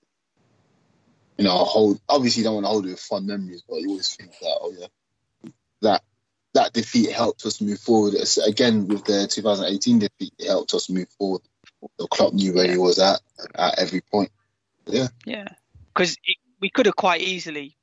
[1.39, 2.01] you know, hold.
[2.09, 4.59] Obviously, you don't want to hold it with fond memories, but you always think that,
[4.61, 5.51] oh yeah,
[5.83, 6.03] that
[6.55, 8.15] that defeat helped us move forward.
[8.15, 11.41] It's, again, with the 2018 defeat, it helped us move forward.
[11.99, 13.21] The club knew where he was at
[13.55, 14.31] at every point.
[14.87, 15.49] Yeah, Yeah,
[15.95, 16.17] because
[16.61, 17.77] we could have quite easily,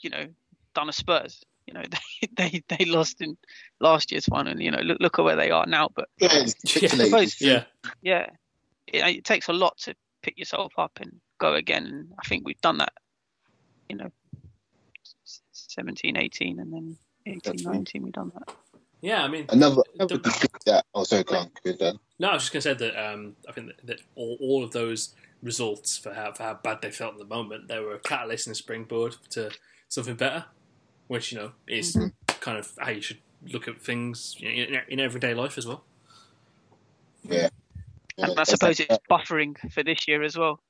[0.00, 0.26] you know,
[0.74, 1.42] done a Spurs.
[1.66, 1.82] You know,
[2.36, 3.36] they they, they lost in
[3.80, 4.52] last year's final.
[4.52, 5.88] and, You know, look look at where they are now.
[5.94, 6.88] But yeah, it's Yeah.
[6.88, 7.40] capitulated.
[7.40, 7.64] yeah,
[8.02, 8.26] yeah,
[8.86, 11.84] it, it takes a lot to pick yourself up and go again.
[11.86, 12.92] And I think we've done that.
[13.88, 14.10] You know,
[15.52, 17.72] 17, 18, and then 18, Definitely.
[17.78, 18.54] 19, we've done that.
[19.00, 19.22] yeah.
[19.22, 20.84] I mean, Another, another The- defeat that.
[20.94, 21.50] Oh, sorry, go on.
[21.64, 21.80] Good,
[22.18, 24.64] No, I was just going to say that um, I think that, that all, all
[24.64, 27.68] of those results for how, for how bad they felt in the moment.
[27.68, 29.50] They were a catalyst and a springboard to
[29.88, 30.46] something better,
[31.08, 32.12] which you know is Mhm.
[32.40, 35.66] kind of how you should look at things you know, in, in everyday life as
[35.66, 35.84] well.
[37.22, 37.50] Yeah.
[38.16, 40.60] Yeah And I suppose it's buffering for this year as well.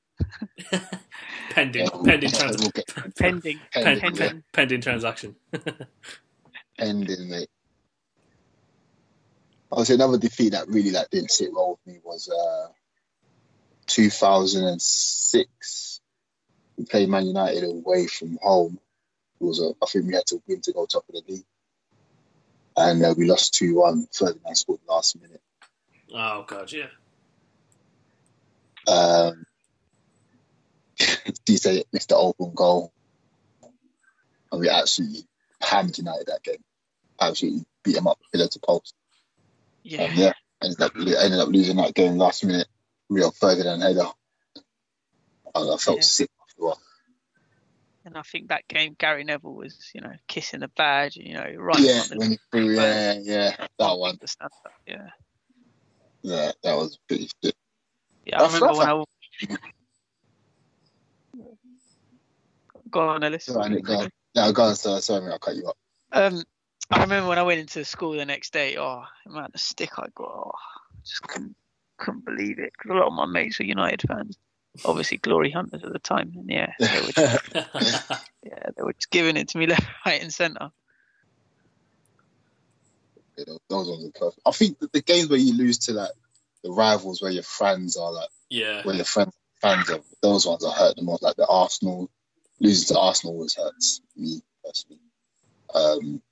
[1.51, 2.87] pending, Yeah, pending, we'll trans- get-
[3.17, 3.19] Pending.
[3.19, 4.01] Pending, pending, yeah.
[4.01, 4.43] Pending.
[4.53, 5.37] pending transaction.
[6.79, 7.49] pending, mate.
[9.71, 12.69] Obviously, another defeat that really like didn't sit well with me was uh,
[13.87, 16.01] 2006.
[16.77, 18.79] We played Man United away from home.
[19.41, 21.45] It was a, I think we had to win to go top of the league,
[22.77, 24.07] and uh, we lost two one.
[24.13, 25.41] Ferdinand scored last minute.
[26.15, 26.87] oh god, yeah.
[28.87, 29.45] Um,
[30.99, 32.93] DJ missed the open goal,
[34.53, 35.27] and we absolutely
[35.61, 36.63] hammered United that game.
[37.21, 38.95] Absolutely beat them up pillar to post.
[39.83, 40.05] Yeah.
[40.05, 40.33] Um, yeah,
[40.63, 42.69] ended up ended up losing that game last minute,
[43.09, 44.07] real Ferdinand header.
[45.55, 46.03] And I felt Yeah.
[46.03, 46.81] sick after.
[48.05, 51.53] And I think that game, Gary Neville was, you know, kissing the badge, you know,
[51.57, 54.53] right Yeah, the when he threw, yeah, yeah, that one, that.
[54.87, 55.11] Yeah.
[56.23, 57.55] yeah, that was pretty sick.
[58.27, 58.89] Yeah, I remember when.
[58.89, 59.05] I.
[62.91, 63.47] Go on, Ellis.
[63.49, 64.11] Go on, go on.
[64.35, 65.01] No, go on, sir.
[65.01, 65.77] Sorry, I'll cut you up.
[66.13, 66.43] Um,
[66.91, 68.77] I remember when I went into school the next day.
[68.77, 71.57] Oh man, the stick I got, oh, I just couldn't
[71.99, 72.73] couldn't believe it.
[72.77, 74.37] 'Cause a lot of my mates were United fans,
[74.85, 77.49] obviously glory hunters at the time, and yeah, they were just,
[78.43, 80.71] yeah they were just giving it to me left, right, and centre.
[83.37, 84.41] You know, those ones are perfect.
[84.47, 86.11] I think that the games where you lose to like
[86.67, 88.83] the rivals, where your friends are like, yeah.
[88.83, 91.23] where your friends fans are, those ones are hurt the most.
[91.23, 92.11] Like the Arsenal
[92.61, 95.01] losing to Arsenal always hurts me personally.
[95.75, 96.23] Um,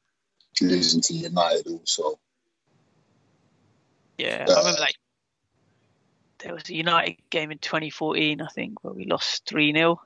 [0.61, 2.19] losing to United also.
[4.19, 4.97] Yeah, Uh, I remember like
[6.39, 10.01] there was a United game in 2014, I think, where we lost three 0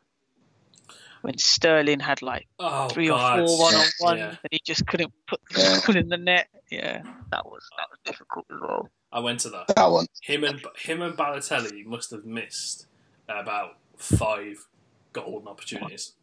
[1.22, 3.40] when Sterling had like Oh three god.
[3.40, 5.80] or four one on one, and he just couldn't put the Yeah.
[5.86, 6.48] ball in the net.
[6.70, 8.88] Yeah, that was that was difficult as well.
[9.12, 9.68] I went to that.
[9.74, 10.06] That one.
[10.22, 12.86] Him and him and Balotelli must have missed
[13.28, 14.66] about five
[15.12, 16.14] golden opportunities.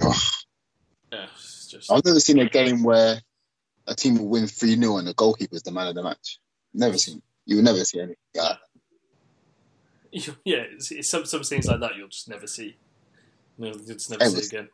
[0.00, 0.16] Ugh.
[1.12, 1.26] Yeah,
[1.68, 3.20] just I've never seen a game where
[3.86, 6.38] a team will win 3 0 and the goalkeeper's the man of the match.
[6.72, 7.20] Never seen.
[7.44, 8.14] You will never see any.
[8.34, 8.58] that.
[10.44, 12.76] yeah, it's, it's some some things like that you'll just never see.
[13.58, 14.36] You'll just never Ever.
[14.36, 14.68] see again.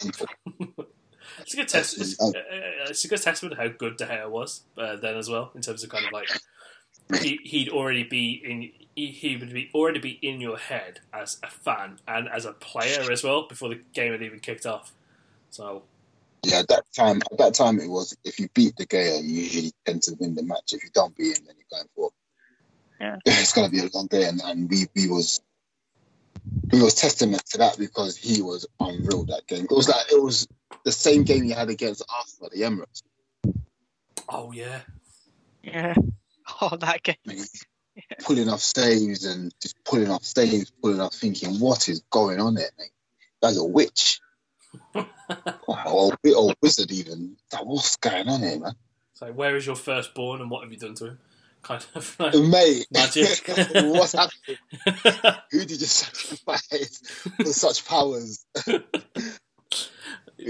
[1.36, 1.42] Simple.
[1.44, 2.00] It's a good test.
[2.00, 2.30] It's, Oh.
[2.30, 2.32] uh,
[2.90, 5.62] it's a good testament of how good De Gea was uh, then as well, in
[5.62, 6.28] terms of kind of like
[7.22, 8.70] he, he'd already be in.
[8.94, 12.52] He, he would be already be in your head as a fan and as a
[12.52, 14.92] player as well before the game had even kicked off.
[15.50, 15.84] So
[16.44, 19.42] Yeah, at that time, at that time, it was if you beat De Gea, you
[19.42, 20.72] usually tend to win the match.
[20.72, 22.10] If you don't beat him, then you're going for.
[23.00, 23.16] Yeah.
[23.26, 25.40] It's gonna be a long day, and, and we we was
[26.72, 29.64] we was testament to that because he was unreal that game.
[29.64, 30.48] It was like it was
[30.84, 33.02] the same game he had against Arsenal at the Emirates.
[34.28, 34.80] oh yeah,
[35.62, 35.94] Yeah.
[36.62, 37.16] Oh, that game.
[37.28, 37.44] I mean,
[38.22, 42.54] pulling off saves and just pulling off saves, pulling off thinking, what is going on
[42.54, 42.90] there, mate?
[43.42, 44.20] That's oh, a witch.
[44.94, 45.06] or,
[45.86, 47.36] or or wizard even.
[47.52, 48.72] Like, what's going on here, man?
[49.12, 51.18] so where is your firstborn and what have you done to him?
[51.62, 53.42] Kind of like Mate, Magic.
[53.74, 54.56] what's happening?
[55.50, 56.98] Who did you sacrifice
[57.36, 58.46] for such powers?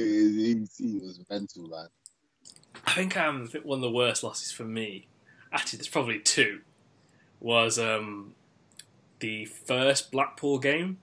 [0.04, 1.88] He, he was mental, man.
[2.86, 5.08] I think um, one of the worst losses for me,
[5.52, 6.60] actually, there's probably two,
[7.40, 8.34] was um,
[9.20, 10.98] the first Blackpool game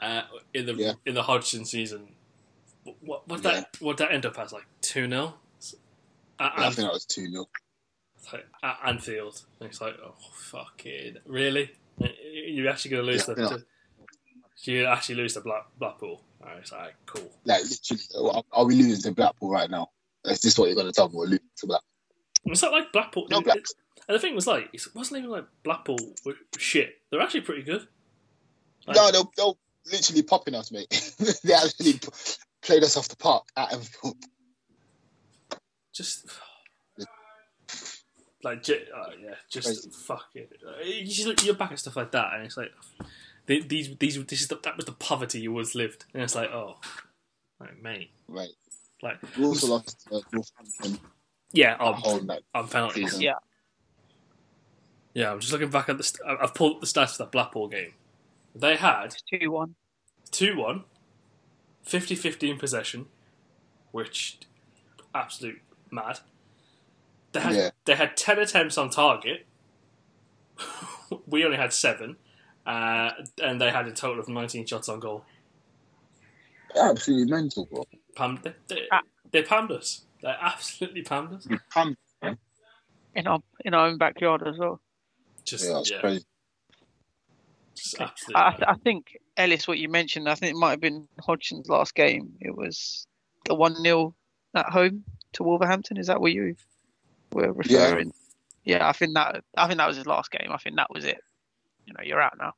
[0.00, 0.22] uh,
[0.52, 0.92] in the Yeah.
[1.06, 2.08] in the Hodgson season.
[3.00, 5.34] What what that what that end up as like two 0
[6.38, 7.46] at, I think that was 2 0.
[8.32, 9.42] like, at Anfield.
[9.60, 11.72] And it's like, oh fucking really?
[11.98, 13.48] You're actually going to lose Yeah, the, yeah.
[14.64, 16.22] to, you actually lose to Black, Blackpool.
[16.44, 17.30] Right, it's like cool.
[17.44, 19.90] Like, literally, are- are we losing to Blackpool right now?
[20.26, 21.16] Is this what you're going to tell me?
[21.16, 21.88] We're losing to Blackpool.
[22.46, 23.26] It's not like Blackpool.
[23.30, 23.56] No, Black-
[24.06, 25.96] and the thing was like, it wasn't even like Blackpool
[26.58, 26.94] shit.
[27.10, 27.86] They're actually pretty good.
[28.86, 29.58] Like- No, they'll, they'll
[29.90, 30.90] literally popping us, mate.
[31.44, 32.00] they actually
[32.60, 34.16] played us off the park at Anfield.
[35.94, 36.26] Just
[38.42, 39.90] like, j- uh, yeah, just Crazy.
[40.06, 40.52] fuck it.
[40.66, 42.72] Uh, You just look, you're back at stuff like that, and it's like
[43.46, 46.34] th- these, these, this is the, that was the poverty you always lived, and it's
[46.34, 46.78] like, oh,
[47.60, 48.48] like, mate, Right.
[49.02, 50.98] like, We also lost uh, to Northampton
[51.52, 52.26] yeah, oh, at I'm, home.
[52.26, 53.04] Like, I'm penalties.
[53.10, 53.20] season.
[53.22, 53.34] Yeah.
[55.14, 56.02] Yeah, I'm just looking back at the.
[56.02, 57.92] St- I- I've pulled up the stats for that Blackpool game.
[58.56, 59.74] They had 2 1.
[60.32, 60.84] 2 1,
[61.84, 63.06] 50 50 in possession,
[63.92, 64.38] which
[65.14, 65.60] absolute
[65.92, 66.18] mad.
[67.30, 67.70] They had, Yeah.
[67.84, 69.46] they had 10 attempts on target.
[71.26, 72.16] we only had seven.
[72.66, 73.10] Uh,
[73.42, 75.24] and they had a total of 19 shots on goal.
[76.76, 77.84] Absolutely mental, bro.
[78.16, 79.00] Pam, they, they, Ah.
[79.30, 80.02] they pammed us.
[80.22, 81.46] They absolutely pammed us.
[81.72, 81.96] Pam-
[83.16, 84.80] in our in our own backyard as well.
[85.44, 86.24] Just Yeah, yeah, crazy.
[87.76, 88.40] just absolutely.
[88.42, 91.94] I, I think Ellis, what you mentioned, I think it might have been Hodgson's last
[91.94, 92.32] game.
[92.40, 93.06] It was
[93.44, 94.14] the one 0
[94.54, 95.04] at home
[95.34, 95.96] to Wolverhampton.
[95.96, 96.56] Is that what you
[97.32, 98.12] were referring?
[98.64, 98.88] Yeah.
[98.88, 100.50] I think that I think that was his last game.
[100.50, 101.18] I think that was it.
[101.86, 102.52] You know, you're out now.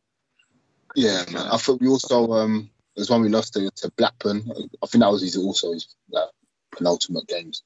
[0.95, 1.49] Yeah, man.
[1.49, 4.51] I thought we also um there's one we lost to, to Blackburn.
[4.83, 6.31] I think that was his also his like,
[6.73, 7.63] penultimate games.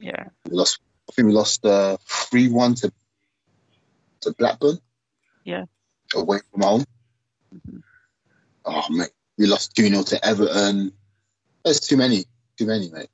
[0.00, 0.80] Yeah, We lost.
[1.08, 2.92] I think we lost uh three one to
[4.22, 4.78] to Blackburn.
[5.44, 5.64] Yeah.
[6.14, 6.84] Away from home.
[8.64, 10.92] Oh mate, we lost two 0 to Everton.
[11.64, 12.24] There's too many,
[12.58, 13.08] too many, mate.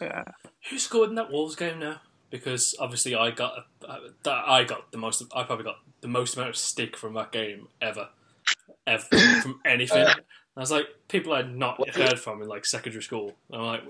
[0.00, 0.24] yeah.
[0.70, 2.00] Who scored in that Wolves game now?
[2.32, 5.22] Because obviously I got uh, that I got the most.
[5.36, 8.08] I probably got the most amount of stick from that game ever,
[8.86, 9.04] ever
[9.42, 10.04] from anything.
[10.06, 13.32] I was like, people I'd not heard from in like secondary school.
[13.52, 13.82] I'm like,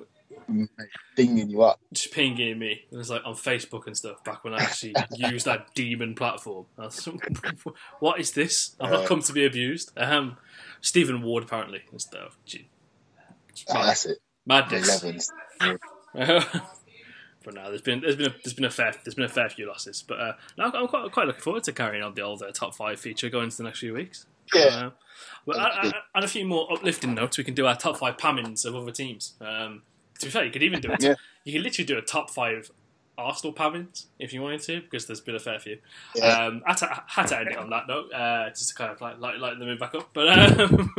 [1.16, 1.78] pinging you up.
[1.92, 2.82] just pinging me.
[2.90, 6.66] It was like on Facebook and stuff back when I actually used that demon platform.
[6.78, 7.04] I was,
[8.00, 8.74] what is this?
[8.80, 9.06] I've not Uh.
[9.08, 9.92] come to be abused.
[9.96, 10.36] Um,
[10.80, 12.36] Stephen Ward apparently and stuff.
[12.44, 12.66] Gee,
[13.70, 14.18] Ah, that's it.
[14.46, 15.30] madness.
[17.46, 17.54] Elevens.
[17.54, 19.48] but no, there's been there's been a, there's been a fair there's been a fair
[19.48, 22.42] few losses, but uh, no, I'm quite quite looking forward to carrying on the old
[22.42, 24.26] uh, top five feature going into the next few weeks.
[24.54, 24.90] Yeah.
[25.46, 28.64] But uh, on a few more uplifting notes, we can do our top five pammings
[28.64, 29.34] of other teams.
[29.40, 29.82] Um,
[30.18, 31.02] to be fair, you could even do it.
[31.02, 31.14] Yeah.
[31.44, 32.70] You could literally do a top five
[33.18, 35.78] Arsenal pammings if you wanted to, because there's been a fair few.
[36.14, 36.46] Yeah.
[36.46, 38.90] Um, I had to, had to end it on that note, uh, just to kind
[38.90, 40.10] of like light, lighten the mood back up.
[40.12, 40.94] But um,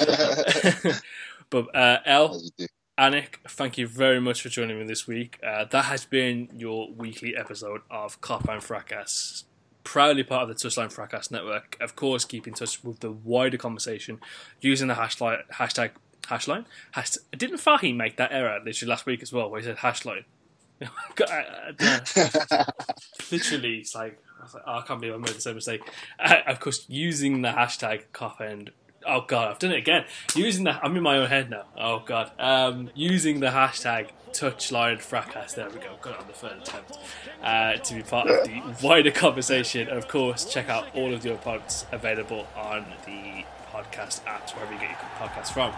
[1.50, 2.66] but uh, L, As you do.
[2.98, 5.40] Anik, thank you very much for joining me this week.
[5.44, 9.44] Uh, that has been your weekly episode of Kop End Fracas,
[9.82, 11.76] proudly part of the Touchline Fracas network.
[11.80, 14.20] Of course, keep in touch with the wider conversation
[14.60, 15.90] using the hashtag hashtag
[16.22, 16.66] hashline.
[16.94, 20.24] Hasht- didn't Fahim make that error literally last week as well, where he said hashline?
[21.16, 22.66] God, I- I-
[23.32, 25.82] literally, it's like I, was like, oh, I can't believe I made the same mistake.
[26.20, 28.70] Uh, of course, using the hashtag cop and
[29.06, 30.04] oh god, I've done it again.
[30.34, 31.64] Using the I'm in my own head now.
[31.76, 35.54] Oh god, um, using the hashtag touchline fracas.
[35.54, 35.96] There we go.
[36.00, 36.98] Got it on the third attempt
[37.42, 39.88] uh, to be part of the wider conversation.
[39.88, 44.80] Of course, check out all of your pods available on the podcast apps wherever you
[44.80, 45.72] get your podcasts from.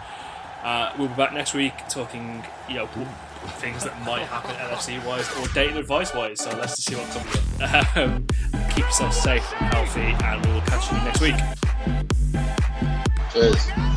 [0.63, 2.87] Uh, we'll be back next week talking, you know,
[3.59, 6.41] things that might happen LFC wise or dating advice wise.
[6.41, 7.43] So let's just see what comes up.
[7.97, 8.27] Um,
[8.75, 12.56] keep yourself safe and healthy, and we will catch you next week.
[13.33, 13.96] Cheers.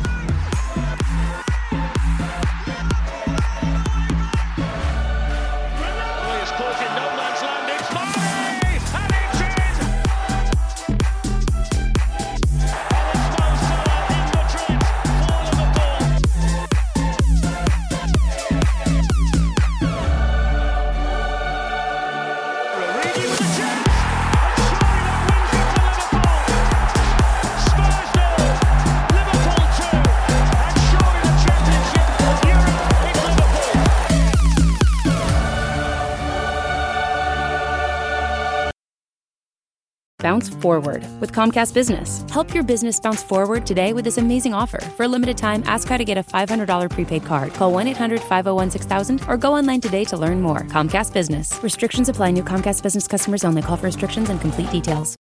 [40.31, 42.23] Bounce forward with Comcast Business.
[42.31, 44.79] Help your business bounce forward today with this amazing offer.
[44.79, 47.53] For a limited time, ask how to get a $500 prepaid card.
[47.53, 50.61] Call 1 800 501 6000 or go online today to learn more.
[50.75, 51.61] Comcast Business.
[51.61, 52.31] Restrictions apply.
[52.31, 53.61] New Comcast Business customers only.
[53.61, 55.17] Call for restrictions and complete details.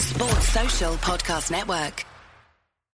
[0.00, 2.07] Sports Social Podcast Network.